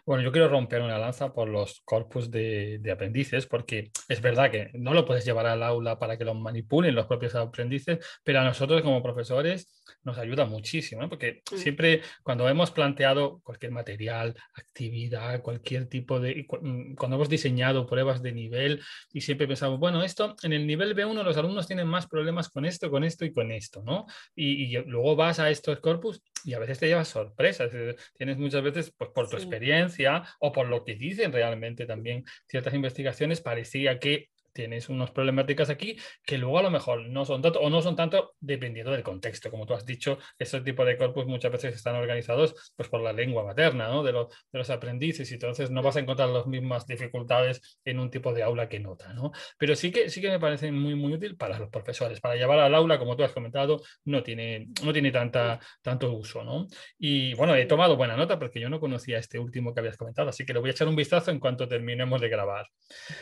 [0.04, 4.70] Bueno, yo quiero romper una lanza por los corpus de, aprendices, porque es verdad que
[4.74, 8.44] no lo puedes llevar al aula para que lo manipulen los propios aprendices, pero a
[8.44, 11.56] nosotros como profesores nos ayuda muchísimo, porque mm.
[11.56, 18.22] siempre cuando hemos planteado cualquier material, actividad, cualquier tipo de Mm, cuando hemos diseñado pruebas
[18.22, 18.80] de nivel
[19.12, 22.64] y siempre pensamos, bueno, esto en el nivel B1 los alumnos tienen más problemas con
[22.64, 24.06] esto, con esto y con esto, ¿no?
[24.34, 27.70] Y, luego vas a estos corpus y a veces te llevas sorpresas.
[28.16, 32.74] Tienes muchas veces, pues por tu experiencia o por lo que dicen realmente también ciertas
[32.74, 37.60] investigaciones, parecía que tienes unas problemáticas aquí que luego a lo mejor no son tanto
[37.60, 39.50] o no son tanto dependiendo del contexto.
[39.50, 43.12] Como tú has dicho, ese tipo de corpus muchas veces están organizados pues, por la
[43.12, 44.02] lengua materna ¿no?
[44.02, 47.98] de, los, de los aprendices y entonces no vas a encontrar las mismas dificultades en
[47.98, 49.12] un tipo de aula que en otra.
[49.12, 49.32] ¿no?
[49.58, 52.20] Pero sí que, sí que me parece muy, muy útil para los profesores.
[52.20, 56.44] Para llevar al aula, como tú has comentado, no tiene, no tiene tanta, tanto uso.
[56.44, 56.66] ¿no?
[56.98, 60.28] Y bueno, he tomado buena nota porque yo no conocía este último que habías comentado,
[60.28, 62.66] así que le voy a echar un vistazo en cuanto terminemos de grabar.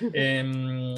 [0.15, 0.95] Em,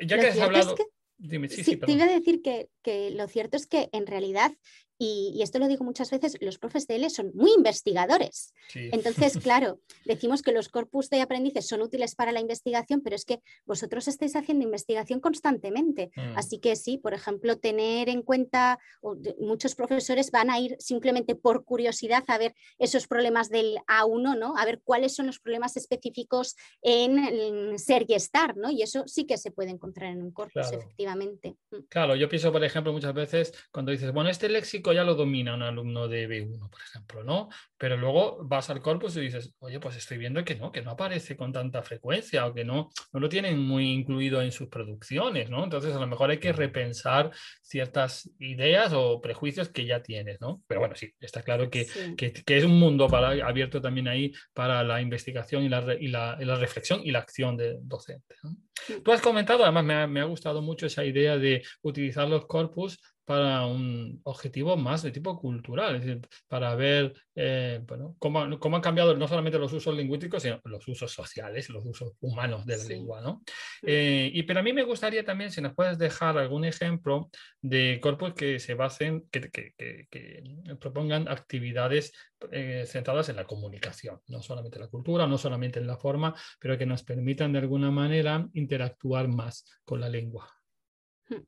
[0.00, 0.76] ya que has hablado...
[1.18, 4.52] Dime, sí, te iba a decir que, que, lo cierto es que en realidad
[4.98, 8.54] y, esto lo digo muchas veces, los profes de L son muy investigadores.
[8.74, 13.24] Entonces, claro, decimos que los corpus de aprendices son útiles para la investigación, pero es
[13.24, 16.10] que vosotros estáis haciendo investigación constantemente.
[16.16, 16.36] Mm.
[16.36, 18.78] Así que sí, por ejemplo, tener en cuenta,
[19.38, 24.56] muchos profesores van a ir simplemente por curiosidad a ver esos problemas del A1, ¿no?
[24.56, 28.70] A ver cuáles son los problemas específicos en, ser y estar, ¿no?
[28.70, 31.56] Y eso sí que se puede encontrar en un corpus, efectivamente.
[31.70, 31.76] Mm.
[31.88, 35.54] Claro, yo pienso, por ejemplo, muchas veces cuando dices, bueno, este léxico ya lo domina
[35.54, 37.48] un alumno de B1, por ejemplo, ¿no?
[37.78, 40.92] Pero luego vas al corpus y dices, oye, pues estoy viendo que no, que no
[40.92, 45.50] aparece con tanta frecuencia o que no, no lo tienen muy incluido en sus producciones,
[45.50, 45.64] ¿no?
[45.64, 47.30] Entonces a lo mejor hay que repensar
[47.62, 50.62] ciertas ideas o prejuicios que ya tienes, ¿no?
[50.66, 54.82] Pero bueno, sí, está claro que, que, es un mundo para, abierto también ahí para
[54.82, 58.36] la investigación y la, y la, la reflexión y la acción de docente.
[59.04, 62.46] Tú has comentado, además me ha, me ha, gustado mucho esa idea de utilizar los
[62.46, 68.58] corpus para un objetivo más de tipo cultural, es decir, para ver eh, bueno, cómo,
[68.60, 72.64] cómo, han cambiado no solamente los usos lingüísticos, sino los usos sociales, los usos humanos
[72.64, 73.20] de la lengua.
[73.20, 73.42] ¿no?
[73.82, 77.28] Eh, y pero a mí me gustaría también, si nos puedes dejar algún ejemplo
[77.60, 79.74] de corpus que se basen, que, que,
[80.08, 80.44] que,
[80.78, 82.12] propongan actividades
[82.52, 86.32] eh, centradas en la comunicación, no solamente en la cultura, no solamente en la forma,
[86.60, 90.48] pero que nos permitan de alguna manera interactuar más con la lengua.
[91.28, 91.42] Hmm.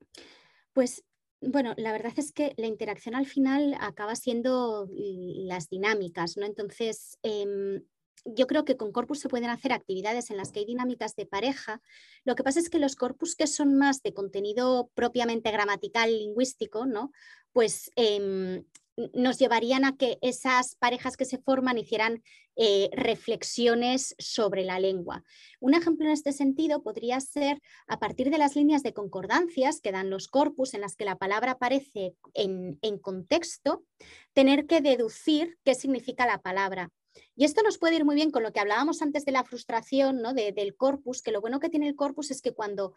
[0.73, 1.03] Pues
[1.41, 6.45] bueno, la verdad es que la interacción al final acaba siendo las dinámicas, ¿no?
[6.45, 7.83] Entonces, em,
[8.25, 11.25] yo creo que con corpus se pueden hacer actividades en las que hay dinámicas de
[11.25, 11.81] pareja.
[12.25, 16.85] Lo que pasa es que los corpus que son más de contenido propiamente gramatical, lingüístico,
[16.85, 17.11] ¿no?
[17.53, 18.65] Pues em,
[19.13, 22.23] nos llevarían a que esas parejas que se forman hicieran
[22.55, 25.23] eh, reflexiones sobre la lengua.
[25.61, 29.93] Un ejemplo en este sentido podría ser a partir de las líneas de concordancias que
[29.93, 33.85] dan los corpus en las que la palabra aparece en, contexto,
[34.33, 36.89] tener que deducir qué significa la palabra.
[37.35, 40.21] Y esto nos puede ir muy bien con lo que hablábamos antes de la frustración,
[40.21, 40.33] ¿no?
[40.33, 42.93] del corpus, que lo bueno que tiene el corpus es que cuando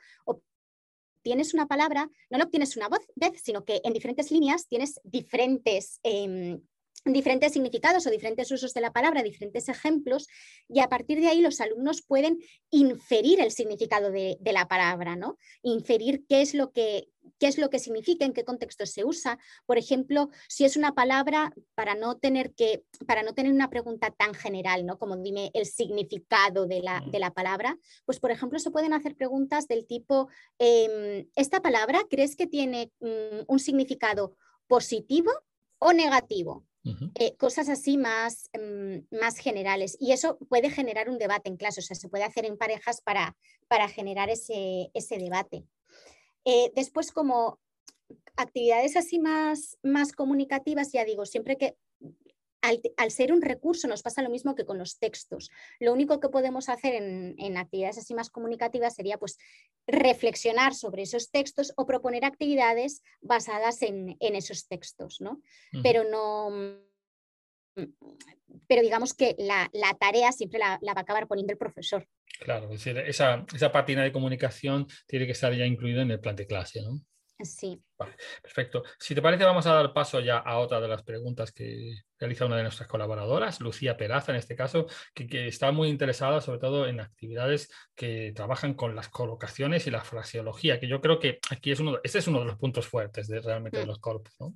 [1.23, 3.03] tienes una palabra, no la obtienes una vez,
[3.43, 6.01] sino que en diferentes líneas tienes diferentes...
[6.03, 6.61] Em,
[7.05, 10.29] diferentes significados o diferentes usos de la palabra, diferentes ejemplos,
[10.69, 12.39] y a partir de ahí los alumnos pueden
[12.71, 15.37] inferir el significado de, de la palabra, ¿no?
[15.63, 19.39] Inferir qué es lo que, qué es lo que significa, en qué contexto se usa.
[19.67, 24.11] Por ejemplo, si es una palabra, para no tener, que, para no tener una pregunta
[24.11, 24.99] tan general, ¿no?
[24.99, 29.17] como dime el significado de la, de la palabra, pues por ejemplo se pueden hacer
[29.17, 30.29] preguntas del tipo,
[30.59, 34.37] em, ¿esta palabra crees que tiene mm, un significado
[34.69, 35.33] positivo
[35.79, 36.65] o negativo?
[37.15, 39.97] Eh, cosas así más, em, más generales.
[40.01, 43.01] Y eso puede generar un debate en clase, o sea, se puede hacer en parejas
[43.01, 43.37] para,
[43.69, 45.65] para generar ese, ese debate.
[46.45, 47.61] Eh, después, como
[48.37, 51.77] actividades así más, más comunicativas, ya digo, siempre que
[52.63, 55.51] al, ser un recurso nos pasa lo mismo que con los textos.
[55.81, 59.39] Lo único que podemos hacer en, actividades así más comunicativas sería pues
[59.87, 65.43] reflexionar sobre esos textos o proponer actividades basadas en, esos textos, ¿no?
[65.83, 66.79] Pero no
[68.69, 72.07] pero digamos que la, tarea siempre la, va a acabar poniendo el profesor.
[72.39, 76.21] Claro, es decir, esa, esa pátina de comunicación tiene que estar ya incluida en el
[76.21, 77.01] plan de clase, ¿no?
[77.41, 77.83] Sí.
[78.43, 78.85] perfecto.
[78.99, 82.47] Si te parece, vamos a dar paso ya a otra de las preguntas que realiza
[82.47, 86.87] una de nuestras colaboradoras, Lucía Peraza, en este caso, que, está muy interesada sobre todo
[86.87, 91.73] en actividades que trabajan con las colocaciones y la fraseología, que yo creo que aquí
[91.73, 93.89] es uno, este es uno de los puntos fuertes de realmente de mm.
[93.89, 94.35] los corpus.
[94.39, 94.55] ¿no?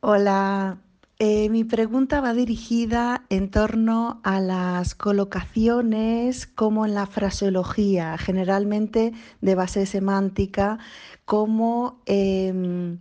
[0.00, 0.78] Hola,
[1.24, 9.12] eh, mi pregunta va dirigida en torno a las colocaciones como en la fraseología, generalmente
[9.40, 10.80] de base semántica,
[11.24, 12.98] cómo em,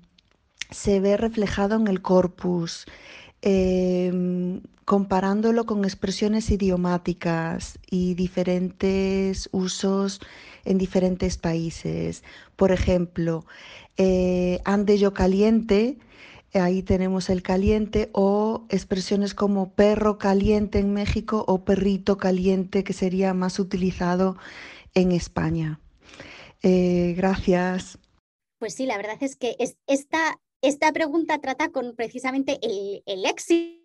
[0.70, 2.86] se ve reflejado en el corpus,
[3.42, 10.20] em, comparándolo con expresiones idiomáticas y diferentes usos
[10.64, 12.24] en diferentes países.
[12.56, 13.46] Por ejemplo,
[13.98, 15.98] eh, ande yo caliente
[16.54, 22.94] Ahí tenemos el caliente o expresiones como perro caliente en México o perrito caliente que
[22.94, 24.38] sería más utilizado
[24.94, 25.80] en España.
[26.62, 27.98] Eh, gracias.
[28.60, 29.56] Pues sí, la verdad es que
[29.88, 33.81] esta, esta pregunta trata con precisamente el, el éxito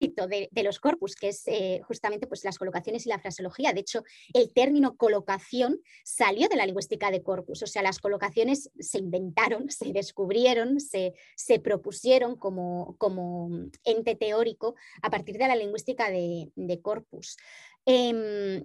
[0.00, 3.72] de, los corpus, que es eh, justamente pues, las colocaciones y la fraseología.
[3.72, 4.02] De hecho,
[4.34, 9.70] el término colocación salió de la lingüística de corpus, o sea, las colocaciones se inventaron,
[9.70, 13.50] se descubrieron, se, se propusieron como, como,
[13.84, 17.36] ente teórico a partir de la lingüística de, corpus.
[17.86, 18.64] Em,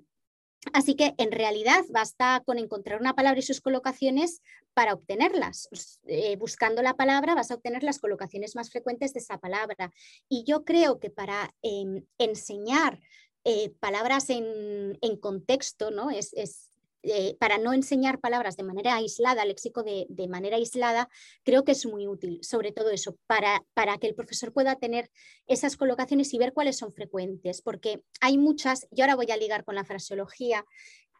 [0.73, 4.41] Así que en realidad basta con encontrar una palabra y sus colocaciones
[4.73, 5.67] para obtenerlas.
[6.05, 9.91] Eh, buscando la palabra vas a obtener las colocaciones más frecuentes de esa palabra.
[10.29, 12.99] Y yo creo que para em, enseñar
[13.43, 16.11] eh, palabras en, contexto, ¿no?
[16.11, 16.70] es,
[17.03, 21.09] eh, para no enseñar palabras de manera aislada, léxico de, manera aislada,
[21.43, 25.09] creo que es muy útil, sobre todo eso, para, para que el profesor pueda tener
[25.47, 29.63] esas colocaciones y ver cuáles son frecuentes, porque hay muchas, y ahora voy a ligar
[29.63, 30.63] con la fraseología,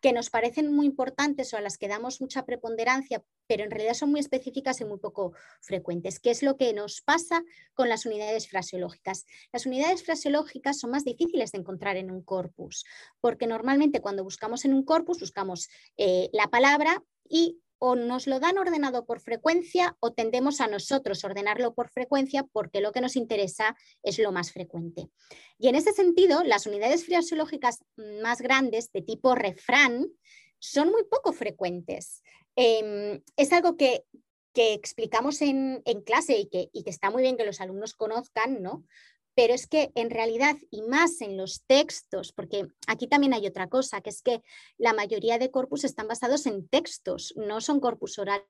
[0.01, 3.93] que nos parecen muy importantes o a las que damos mucha preponderancia, pero en realidad
[3.93, 6.19] son muy específicas y muy poco frecuentes.
[6.19, 9.25] ¿Qué es lo que nos pasa con las unidades fraseológicas?
[9.53, 12.83] Las unidades fraseológicas son más difíciles de encontrar en un corpus,
[13.19, 18.39] porque normalmente cuando buscamos en un corpus buscamos eh, la palabra y o nos lo
[18.39, 23.15] dan ordenado por frecuencia o tendemos a nosotros ordenarlo por frecuencia porque lo que nos
[23.15, 25.09] interesa es lo más frecuente.
[25.57, 27.79] Y en ese sentido, las unidades fraseológicas
[28.21, 30.07] más grandes de tipo refrán
[30.59, 32.21] son muy poco frecuentes.
[32.55, 34.05] Em, es algo que,
[34.53, 38.85] explicamos en, clase y que, y que, está muy bien que los alumnos conozcan, ¿no?
[39.35, 43.69] Pero es que en realidad, y más en los textos, porque aquí también hay otra
[43.69, 44.41] cosa, que es que
[44.77, 48.45] la mayoría de corpus están basados en textos, no son corpus orales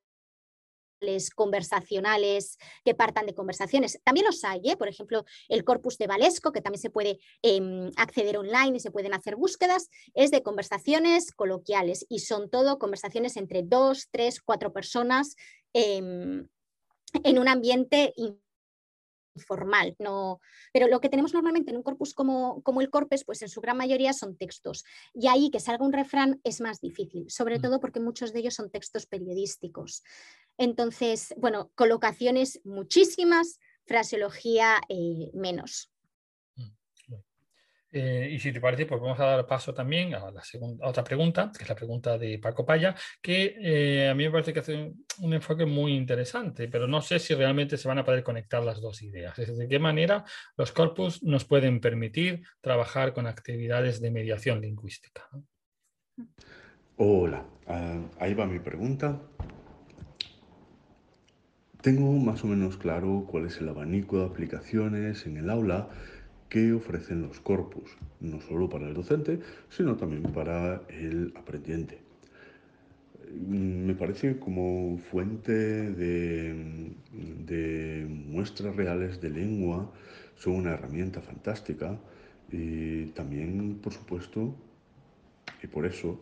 [1.36, 4.00] conversacionales que partan de conversaciones.
[4.04, 4.78] También los hay, ¿eh?
[4.78, 8.92] por ejemplo, el corpus de Valesco, que también se puede em, acceder online y se
[8.92, 14.74] pueden hacer búsquedas, es de conversaciones coloquiales y son todo conversaciones entre dos, tres, cuatro
[14.74, 15.36] personas
[15.74, 16.48] em,
[17.24, 18.14] en un ambiente
[19.36, 20.40] formal, no,
[20.74, 23.62] pero lo que tenemos normalmente en un corpus como, como, el corpus, pues en su
[23.62, 24.84] gran mayoría son textos.
[25.14, 27.62] Y ahí que salga un refrán es más difícil, sobre mm.
[27.62, 30.04] todo porque muchos de ellos son textos periodísticos.
[30.58, 35.92] Entonces, bueno, colocaciones muchísimas, fraseología eh, menos.
[37.94, 41.04] Eh, y si te parece, pues vamos a dar paso también a la segunda, otra
[41.04, 44.60] pregunta, que es la pregunta de Paco Paya, que eh, a mí me parece que
[44.62, 48.64] hace un, enfoque muy interesante, pero no sé si realmente se van a poder conectar
[48.64, 49.38] las dos ideas.
[49.38, 50.24] Es de qué manera
[50.56, 55.28] los corpus nos pueden permitir trabajar con actividades de mediación lingüística.
[56.96, 59.22] Hola, ah, ahí va mi pregunta.
[61.82, 65.90] Tengo más o menos claro cuál es el abanico de aplicaciones en el aula
[66.52, 72.00] que ofrecen los corpus, no solo para el docente, sino también para el aprendiente.
[73.34, 76.94] Mm, me parece como fuente de,
[77.48, 79.92] de muestras reales de lengua,
[80.36, 81.98] son una herramienta fantástica
[82.52, 84.54] y también, por supuesto,
[85.64, 86.20] y por eso,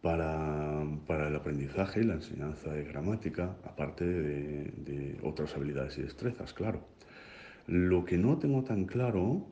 [0.00, 0.82] para,
[1.28, 6.80] el aprendizaje y la enseñanza de gramática, aparte de, otras habilidades y destrezas, claro.
[7.66, 9.46] Lo que no tengo tan claro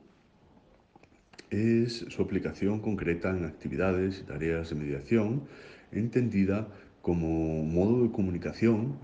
[1.49, 5.43] es su aplicación concreta en actividades y tareas de mediación,
[5.91, 6.67] entendida
[7.01, 8.99] como modo de comunicación,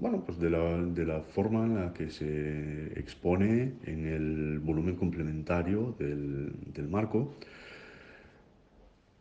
[0.00, 6.88] bueno, pues de la, forma en la que se expone en el volumen complementario del,
[6.90, 7.34] marco,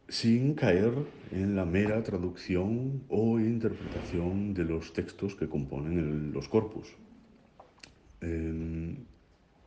[0.10, 0.92] sin caer
[1.32, 6.94] en la mera traducción o interpretación de los textos que componen los corpus.
[8.24, 9.06] Em,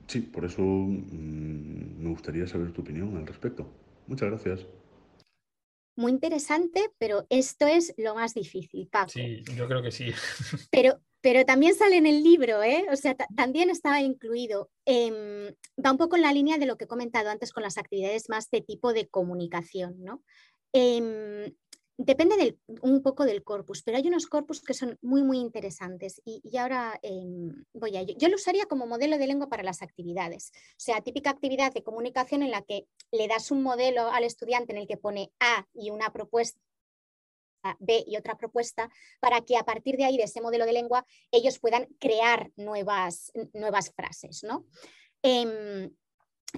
[0.07, 3.67] sí, por eso mm, me gustaría saber tu opinión al respecto.
[4.07, 4.67] Muchas gracias
[5.97, 9.11] muy interesante, pero esto es lo más difícil, Paco.
[9.11, 10.07] Sí, yo creo que sí.
[10.71, 12.87] Pero, pero también sale en el libro, ¿eh?
[12.93, 14.71] o sea, también estaba incluido.
[14.85, 15.53] Em,
[15.85, 18.29] va un poco en la línea de lo que he comentado antes con las actividades
[18.29, 20.23] más de tipo de comunicación, ¿no?
[20.73, 21.53] Em,
[21.99, 26.43] Depende un poco del corpus, pero hay unos corpus que son muy, muy interesantes y,
[26.59, 28.03] ahora em, voy a.
[28.03, 30.53] Yo lo usaría como modelo de lengua para las actividades.
[30.73, 34.73] O sea, típica actividad de comunicación en la que le das un modelo al estudiante
[34.73, 36.61] en el que pone A y una propuesta
[37.81, 41.07] B y otra propuesta para que a partir de ahí, de ese modelo de lengua,
[41.31, 44.45] ellos puedan crear nuevas, nuevas frases.
[44.45, 44.67] ¿no?
[45.23, 45.91] Em,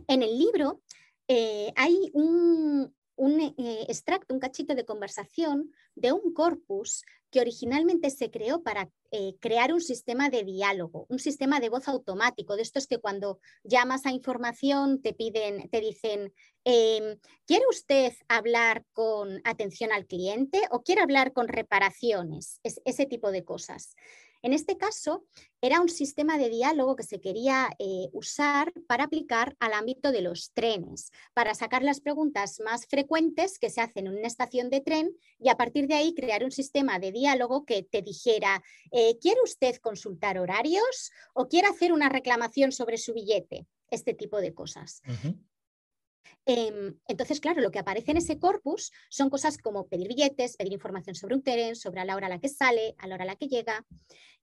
[0.06, 0.82] en el libro
[1.28, 3.54] eh, hay un, un eh,
[3.88, 9.72] extracto, un cachito de conversación de un corpus que originalmente se creó para eh, crear
[9.74, 14.12] un sistema de diálogo, un sistema de voz automático, de estos que cuando llamas a
[14.12, 16.32] información te piden, te dicen,
[16.64, 22.60] em, ¿quiere usted hablar con atención al cliente o quiere hablar con reparaciones?
[22.62, 23.94] ese tipo de cosas.
[24.42, 25.26] En este caso,
[25.60, 30.22] era un sistema de diálogo que se quería eh, usar para aplicar al ámbito de
[30.22, 34.80] los trenes, para sacar las preguntas más frecuentes que se hacen en una estación de
[34.80, 39.18] tren y a partir de ahí crear un sistema de diálogo que te dijera, eh,
[39.20, 43.66] ¿quiere usted consultar horarios o quiere hacer una reclamación sobre su billete?
[43.90, 45.02] Este tipo de cosas.
[46.46, 51.14] Entonces, claro, lo que aparece en ese corpus son cosas como pedir billetes, pedir información
[51.14, 53.26] sobre un tren, sobre a la hora a la que sale, a la hora a
[53.26, 53.84] la que llega.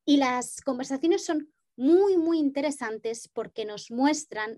[0.06, 4.56] Y las conversaciones son muy, muy interesantes porque nos muestran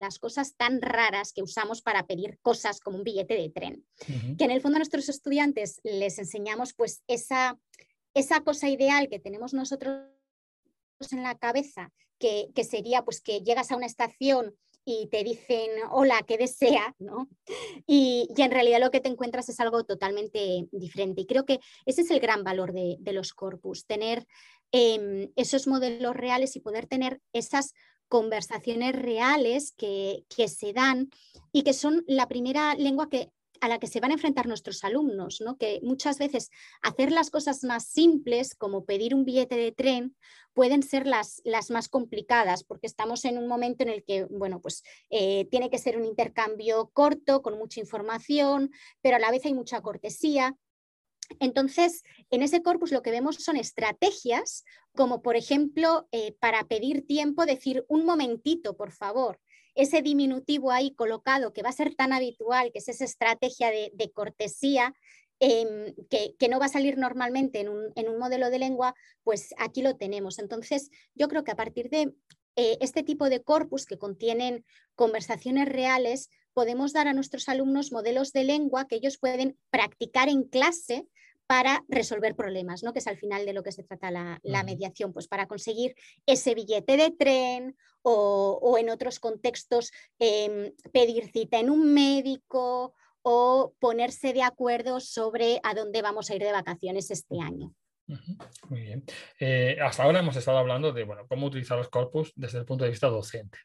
[0.00, 3.86] las cosas tan raras que usamos para pedir cosas como un billete de tren.
[4.38, 7.58] Que en el fondo a nuestros estudiantes les enseñamos pues esa,
[8.14, 10.08] esa cosa ideal que tenemos nosotros
[11.10, 14.54] en la cabeza, que, que sería pues que llegas a una estación
[14.84, 16.94] y te dicen hola, ¿qué desea?
[16.98, 17.28] ¿no?
[17.86, 21.22] Y, en realidad lo que te encuentras es algo totalmente diferente.
[21.22, 24.26] Y creo que ese es el gran valor de, los corpus, tener
[24.72, 27.72] em, esos modelos reales y poder tener esas
[28.08, 31.10] conversaciones reales que, que, se dan
[31.52, 33.30] y que son la primera lengua que
[33.64, 35.56] a la que se van a enfrentar nuestros alumnos, ¿no?
[35.56, 36.50] que muchas veces
[36.82, 40.14] hacer las cosas más simples, como pedir un billete de tren,
[40.52, 44.60] pueden ser las, las más complicadas, porque estamos en un momento en el que, bueno,
[44.60, 49.46] pues eh, tiene que ser un intercambio corto, con mucha información, pero a la vez
[49.46, 50.54] hay mucha cortesía.
[51.40, 57.06] Entonces, en ese corpus lo que vemos son estrategias, como por ejemplo, eh, para pedir
[57.06, 59.40] tiempo, decir un momentito, por favor,
[59.74, 64.10] ese diminutivo ahí colocado que va a ser tan habitual, que es esa estrategia de,
[64.12, 64.94] cortesía,
[65.40, 69.96] em, que, no va a salir normalmente en un, modelo de lengua, pues aquí lo
[69.96, 70.38] tenemos.
[70.38, 72.14] Entonces, yo creo que a partir de
[72.56, 78.32] eh, este tipo de corpus que contienen conversaciones reales, podemos dar a nuestros alumnos modelos
[78.32, 81.08] de lengua que ellos pueden practicar en clase
[81.46, 82.92] para resolver problemas, ¿no?
[82.92, 85.94] que es al final de lo que se trata la, mediación, pues para conseguir
[86.26, 93.74] ese billete de tren o, en otros contextos em, pedir cita en un médico o
[93.78, 97.74] ponerse de acuerdo sobre a dónde vamos a ir de vacaciones este año.
[98.68, 99.04] Muy bien.
[99.40, 102.84] Eh, hasta ahora hemos estado hablando de bueno, cómo utilizar los corpus desde el punto
[102.84, 103.58] de vista docente,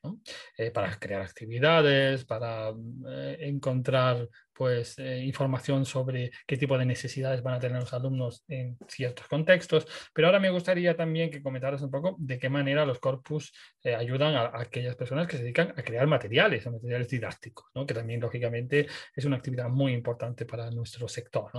[0.58, 4.30] eh, para crear actividades, para eh, encontrar
[4.60, 9.26] pues, eh, información sobre qué tipo de necesidades van a tener los alumnos en ciertos
[9.30, 9.88] contextos.
[10.14, 13.96] Pero ahora me gustaría también que comentaras un poco de qué manera los corpus eh,
[13.96, 18.86] ayudan a, aquellas personas que se dedican a crear materiales, materiales didácticos, que también, lógicamente,
[19.16, 21.50] es una actividad muy importante para nuestro sector.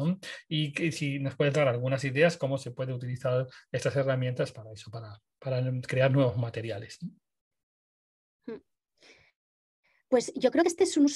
[0.47, 4.73] Y que, si nos puedes dar algunas ideas, cómo se puede utilizar estas herramientas para
[4.73, 6.99] eso, para, para crear nuevos materiales.
[10.11, 11.09] Pues yo creo que este es un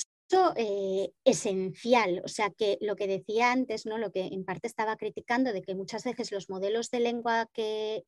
[0.57, 3.99] eh, esencial, o sea que lo que decía antes, ¿no?
[3.99, 8.05] lo que en parte estaba criticando, de que muchas veces los modelos de lengua que,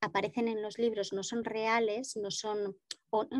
[0.00, 2.76] aparecen en los libros no son reales, no son,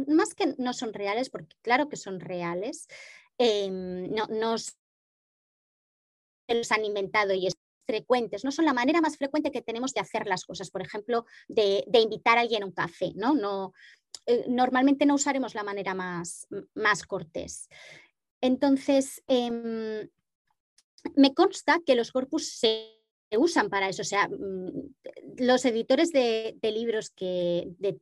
[0.07, 2.89] más que no son reales, porque claro que son reales,
[3.39, 4.73] em, no, se
[6.49, 7.55] los han inventado y es
[7.87, 11.25] frecuentes, no son la manera más frecuente que tenemos de hacer las cosas, por ejemplo,
[11.49, 13.35] de, de invitar a alguien a un café, ¿no?
[13.35, 13.73] no
[14.27, 17.69] eh, normalmente no usaremos la manera más, más cortés.
[18.41, 20.09] Entonces, em,
[21.17, 23.01] me consta que los corpus se
[23.39, 24.03] usan para eso.
[24.03, 24.95] O sea, mm,
[25.39, 28.01] los editores de, libros que, de,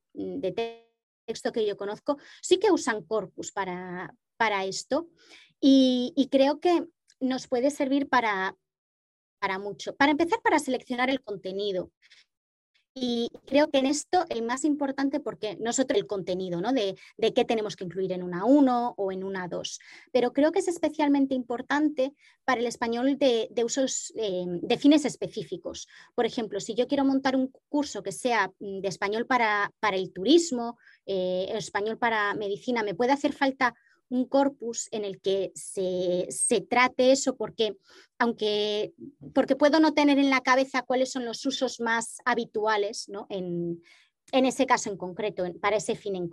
[1.26, 5.10] texto que yo conozco sí que usan corpus para, para esto
[5.60, 6.86] y, creo que
[7.20, 8.56] nos puede servir para,
[9.38, 9.94] para mucho.
[9.96, 11.90] Para empezar, para seleccionar el contenido.
[13.00, 16.72] Y creo que en esto el más importante, porque no es el contenido, ¿no?
[16.72, 19.78] De, qué tenemos que incluir en una 1 o en una 2,
[20.12, 25.86] pero creo que es especialmente importante para el español de, usos eh, de fines específicos.
[26.14, 29.96] Por ejemplo, si yo quiero montar un curso que sea mm, de español para, para
[29.96, 33.74] el turismo, eh, español para medicina, me puede hacer falta
[34.10, 36.26] un corpus en el que se,
[36.68, 37.76] trate eso, porque
[38.18, 38.92] aunque
[39.34, 43.26] porque puedo no tener en la cabeza cuáles son los usos más habituales ¿no?
[43.30, 43.82] en,
[44.32, 46.30] ese caso en concreto, para ese fin en,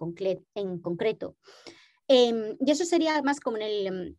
[0.56, 1.36] en concreto.
[2.08, 4.18] Em, y eso sería más como en el,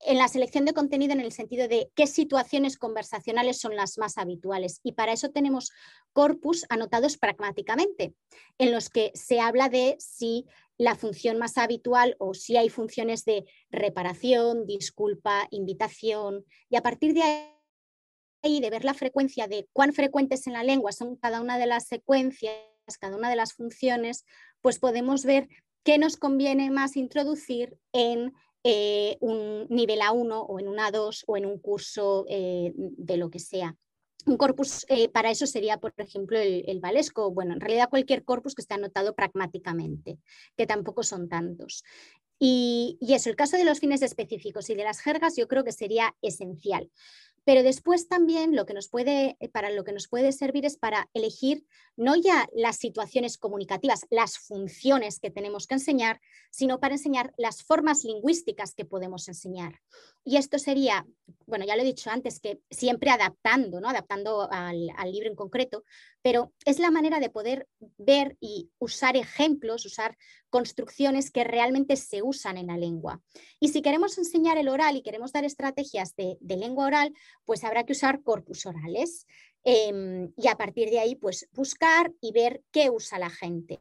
[0.00, 4.16] en la selección de contenido en el sentido de qué situaciones conversacionales son las más
[4.18, 4.80] habituales.
[4.82, 5.70] Y para eso tenemos
[6.12, 8.14] corpus anotados pragmáticamente,
[8.58, 10.46] en los que se habla de si
[10.78, 16.46] la función más habitual o si hay funciones de reparación, disculpa, invitación.
[16.70, 17.22] Y a partir de
[18.42, 21.66] ahí, de ver la frecuencia de cuán frecuentes en la lengua son cada una de
[21.66, 22.54] las secuencias,
[22.98, 24.24] cada una de las funciones,
[24.62, 25.48] pues podemos ver
[25.84, 28.32] qué nos conviene más introducir en
[28.64, 33.30] eh, un nivel A1 o en un A2 o en un curso eh, de lo
[33.30, 33.76] que sea.
[34.26, 38.54] Un corpus eh, para eso sería, por ejemplo, el, valesco, bueno, en realidad cualquier corpus
[38.54, 40.18] que esté anotado pragmáticamente,
[40.56, 41.84] que tampoco son tantos.
[42.42, 45.62] Y, y, eso, el caso de los fines específicos y de las jergas, yo creo
[45.62, 46.90] que sería esencial.
[47.44, 50.76] Pero después también lo que nos puede, eh, para lo que nos puede servir es
[50.76, 51.64] para elegir
[51.96, 56.20] no ya las situaciones comunicativas, las funciones que tenemos que enseñar,
[56.50, 59.80] sino para enseñar las formas lingüísticas que podemos enseñar.
[60.24, 61.06] Y esto sería,
[61.46, 63.88] bueno, ya lo he dicho antes, que siempre adaptando, ¿no?
[63.88, 65.84] adaptando al, al libro en concreto,
[66.22, 67.66] pero es la manera de poder
[67.96, 70.16] ver y usar ejemplos, usar
[70.50, 72.22] construcciones que realmente se
[72.56, 73.22] en la lengua.
[73.58, 77.12] Y si queremos enseñar el oral y queremos dar estrategias de, lengua oral,
[77.44, 79.26] pues habrá que usar corpus orales.
[79.64, 83.80] Em, y a partir de ahí, pues buscar y ver qué usa la gente.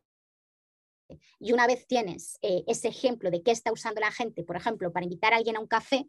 [1.40, 4.92] Y una vez tienes eh, ese ejemplo de qué está usando la gente, por ejemplo,
[4.92, 6.08] para invitar a alguien a un café,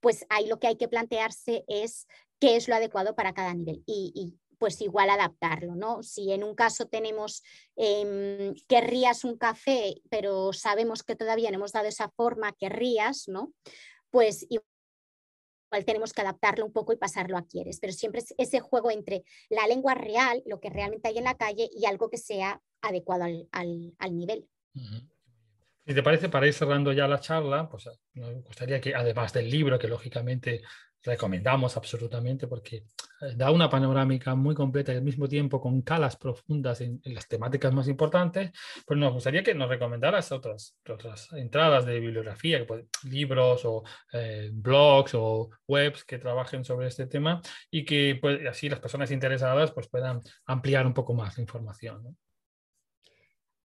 [0.00, 2.06] pues ahí lo que hay que plantearse es
[2.40, 3.82] qué es lo adecuado para cada nivel.
[3.86, 6.02] y pues igual adaptarlo, ¿no?
[6.02, 7.42] Si en un caso tenemos,
[7.76, 13.52] eh, querrías un café, pero sabemos que todavía no hemos dado esa forma, querrías, ¿no?
[14.10, 18.60] Pues igual tenemos que adaptarlo un poco y pasarlo a quieres, pero siempre es ese
[18.60, 22.18] juego entre la lengua real, lo que realmente hay en la calle, y algo que
[22.18, 24.48] sea adecuado al, nivel.
[25.86, 29.50] Si te parece, para ir cerrando ya la charla, pues me gustaría que, además del
[29.50, 30.62] libro, que lógicamente
[31.04, 32.76] recomendamos absolutamente porque
[33.20, 37.28] eh, da una panorámica muy completa y al mismo tiempo con calas profundas en, las
[37.28, 38.50] temáticas más importantes,
[38.86, 42.64] pues nos gustaría que nos recomendaras otras, otras entradas de bibliografía,
[43.04, 47.40] libros o eh, blogs o webs que trabajen sobre este tema
[47.70, 52.16] y que pues, así las personas interesadas pues, puedan ampliar un poco más la información.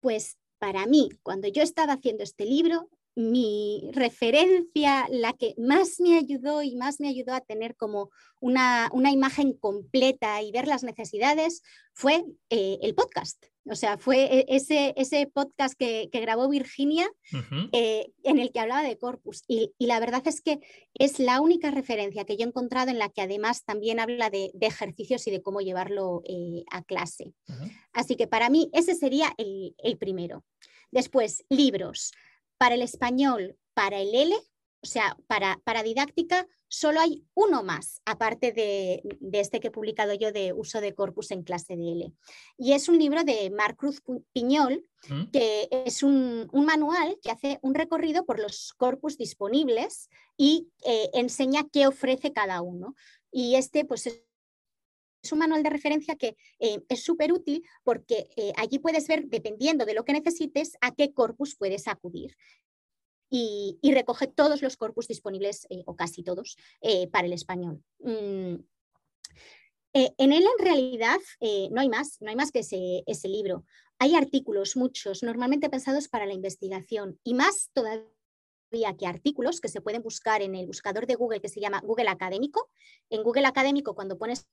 [0.00, 2.88] Pues para mí, cuando yo estaba haciendo este libro,
[3.18, 8.10] mi referencia, la que más me ayudó y más me ayudó a tener como
[8.40, 11.62] una, imagen completa y ver las necesidades
[11.92, 13.44] fue eh, el podcast.
[13.68, 17.10] O sea, fue e, ese, ese podcast que, grabó Virginia
[17.72, 19.42] eh, en el que hablaba de corpus.
[19.48, 20.60] Y, la verdad es que
[20.94, 24.52] es la única referencia que yo he encontrado en la que además también habla de,
[24.60, 27.32] ejercicios y de cómo llevarlo eh, a clase.
[27.92, 30.44] Así que para mí ese sería el, el primero.
[30.92, 32.12] Después, libros.
[32.58, 34.34] Para el español, para el L,
[34.82, 39.02] o sea, para, para didáctica, solo hay uno más, aparte de,
[39.32, 42.12] este que he publicado yo de uso de corpus en clase de L.
[42.56, 44.02] Y es un libro de Marc Cruz
[44.32, 45.30] Piñol, mm.
[45.32, 51.66] que es un, manual que hace un recorrido por los corpus disponibles y eh, enseña
[51.72, 52.94] qué ofrece cada uno.
[53.32, 54.22] Y este, pues, es
[55.22, 59.26] es un manual de referencia que eh, es súper útil porque eh, allí puedes ver,
[59.26, 62.36] dependiendo de lo que necesites, a qué corpus puedes acudir.
[63.30, 66.56] Y, recoge todos los corpus disponibles, eh, o casi todos,
[67.12, 67.82] para el español.
[67.98, 68.54] Mm,
[69.92, 71.18] en él, en realidad,
[71.70, 73.64] no hay más, no hay más que ese, ese libro.
[73.98, 78.06] Hay artículos, muchos, normalmente pensados para la investigación, y más todavía
[78.98, 82.08] que artículos que se pueden buscar en el buscador de Google que se llama Google
[82.08, 82.70] Académico.
[83.10, 84.46] En Google Académico, cuando pones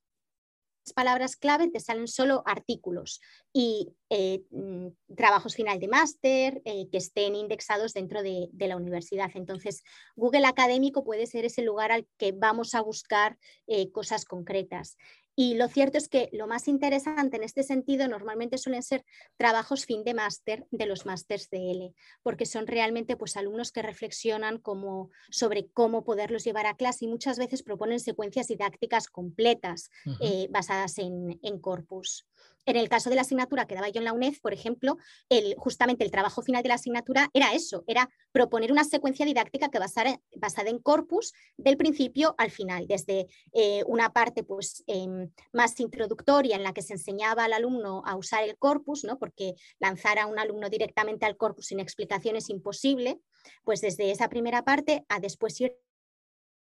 [0.94, 3.22] palabras clave te salen solo artículos
[3.54, 9.30] y eh, mm, trabajos final de máster eh, que estén indexados dentro de, la universidad.
[9.36, 9.84] Entonces,
[10.16, 14.98] Google Académico puede ser ese lugar al que vamos a buscar eh, cosas concretas.
[15.36, 19.04] Y lo cierto es que lo más interesante en este sentido normalmente suelen ser
[19.38, 23.82] trabajos fin de máster de los másters de L, porque son realmente pues, alumnos que
[23.82, 29.90] reflexionan como, sobre cómo poderlos llevar a clase y muchas veces proponen secuencias didácticas completas
[30.22, 32.26] eh, basadas en, en corpus.
[32.66, 34.98] En el caso de la asignatura que daba yo en la UNED, por ejemplo,
[35.30, 39.70] el, justamente el trabajo final de la asignatura era eso, era proponer una secuencia didáctica
[39.70, 45.30] que basara, basada en corpus del principio al final, desde eh, una parte pues, em,
[45.54, 49.20] más introductoria en la que se enseñaba al alumno a usar el corpus, ¿no?
[49.20, 53.20] porque lanzar a un alumno directamente al corpus sin explicación es imposible,
[53.64, 55.78] pues desde esa primera parte a después ir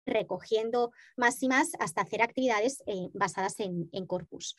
[0.06, 4.56] recogiendo más y más hasta hacer actividades eh, basadas en corpus.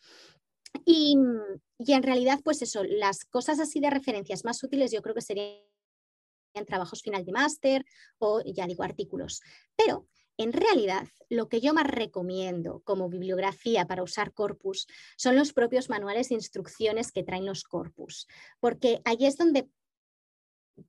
[0.86, 1.18] Y,
[1.88, 5.60] en realidad, pues eso, las cosas así de referencias más útiles yo creo que serían
[6.66, 7.86] trabajos final de máster
[8.20, 9.42] o, ya digo, artículos.
[9.76, 10.08] Pero
[10.38, 15.90] en realidad, lo que yo más recomiendo como bibliografía para usar corpus son los propios
[15.90, 18.28] manuales de instrucciones que traen los corpus,
[18.60, 19.70] porque ahí es donde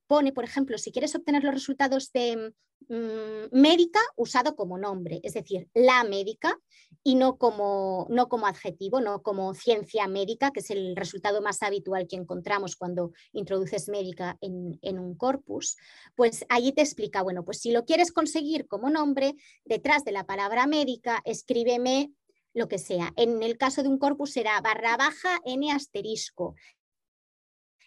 [0.07, 2.53] pone, por ejemplo, si quieres obtener los resultados de
[2.89, 6.57] mm, médica usado como nombre, es decir, la médica
[7.03, 11.61] y no como, no como adjetivo, no como ciencia médica, que es el resultado más
[11.61, 15.75] habitual que encontramos cuando introduces médica en, en un corpus,
[16.15, 19.35] pues allí te explica, bueno, pues si lo quieres conseguir como nombre,
[19.65, 22.11] detrás de la palabra médica, escríbeme
[22.53, 23.11] lo que sea.
[23.17, 26.55] En el caso de un corpus será barra baja n asterisco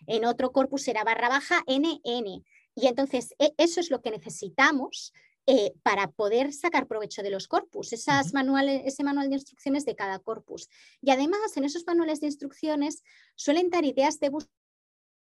[0.06, 2.44] en otro corpus será barra baja NN.
[2.74, 5.12] Y entonces e, eso es lo que necesitamos
[5.46, 9.94] eh, para poder sacar provecho de los corpus, esas manuales, ese manual de instrucciones de
[9.94, 10.68] cada corpus.
[11.00, 13.02] Y además en esos manuales de instrucciones
[13.36, 14.30] suelen dar ideas de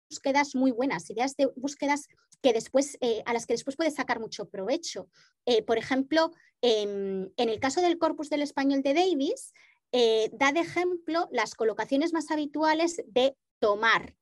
[0.09, 2.07] búsquedas muy buenas, ideas de búsquedas
[2.41, 5.07] que después, eh, a las que después puedes sacar mucho provecho.
[5.45, 9.51] Eh, por ejemplo, en el caso del corpus del español de Davis,
[9.91, 14.15] da de ejemplo las colocaciones más habituales de tomar,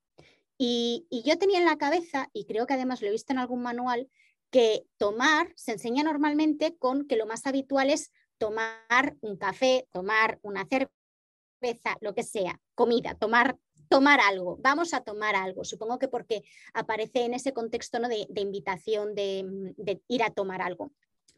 [0.63, 3.63] y, yo tenía en la cabeza, y creo que además lo he visto en algún
[3.63, 4.07] manual,
[4.51, 10.39] que tomar se enseña normalmente con que lo más habitual es tomar un café, tomar
[10.41, 15.63] una cerveza, lo que sea, comida, tomar, tomar algo, vamos a tomar algo.
[15.63, 16.43] Supongo que porque
[16.73, 18.07] aparece en ese contexto ¿no?
[18.07, 20.91] de, invitación de, ir a tomar algo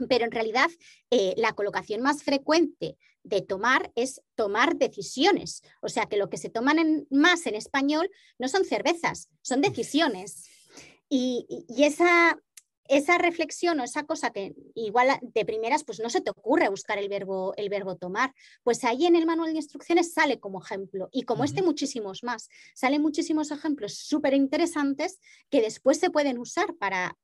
[0.09, 0.70] pero en realidad
[1.11, 5.61] eh, la colocación más frecuente de tomar es tomar decisiones.
[5.82, 10.49] O sea que lo que se toman más en español no son cervezas, son decisiones.
[11.09, 11.45] Y,
[11.78, 12.39] esa,
[12.88, 16.97] esa reflexión o esa cosa que igual de primeras pues no se te ocurre buscar
[16.97, 21.09] el verbo, el verbo tomar, pues ahí en el manual de instrucciones sale como ejemplo
[21.11, 22.49] y como este muchísimos más.
[22.75, 25.19] Salen muchísimos ejemplos súper interesantes
[25.49, 27.17] que después se pueden usar para,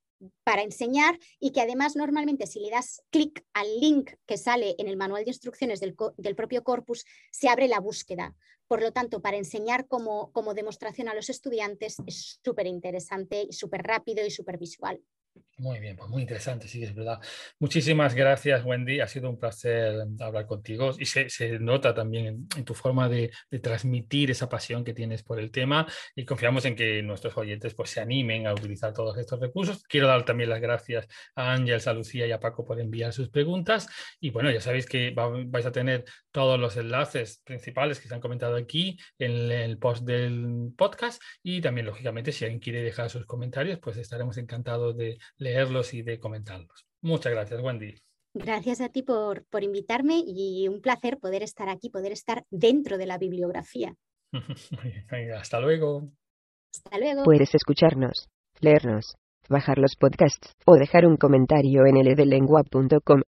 [0.44, 4.88] para enseñar y que además normalmente si le das clic al link que sale en
[4.88, 8.36] el manual de instrucciones del, propio corpus, se abre la búsqueda.
[8.68, 13.54] Por lo tanto, para enseñar como, como demostración a los estudiantes es súper interesante y
[13.54, 15.02] súper rápido y súper visual.
[15.60, 17.20] Muy bien, pues muy interesante, sí, es verdad.
[17.60, 19.02] Muchísimas gracias, Wendy.
[19.02, 21.28] Ha sido un placer hablar contigo y se,
[21.60, 23.30] nota también en, tu forma de,
[23.62, 25.86] transmitir esa pasión que tienes por el tema
[26.16, 29.84] y confiamos en que nuestros oyentes pues, se animen a utilizar todos estos recursos.
[29.84, 33.30] Quiero dar también las gracias a Ángel, a Lucía y a Paco por enviar sus
[33.30, 33.90] preguntas.
[34.22, 38.22] Y bueno, ya sabéis que vais a tener todos los enlaces principales que se han
[38.22, 43.26] comentado aquí en el post del podcast y también, lógicamente, si alguien quiere dejar sus
[43.26, 45.18] comentarios, pues estaremos encantados de
[45.50, 46.86] leerlos y de comentarlos.
[47.02, 47.96] Muchas gracias, Wendy.
[48.34, 52.98] Gracias a ti por, por invitarme y un placer poder estar aquí, poder estar dentro
[52.98, 53.96] de la bibliografía.
[55.38, 56.12] hasta luego.
[56.74, 57.24] Hasta luego.
[57.24, 58.30] Puedes escucharnos,
[58.60, 59.16] leernos,
[59.50, 63.22] bajar los podcasts o dejar un comentario en ldlengua.com.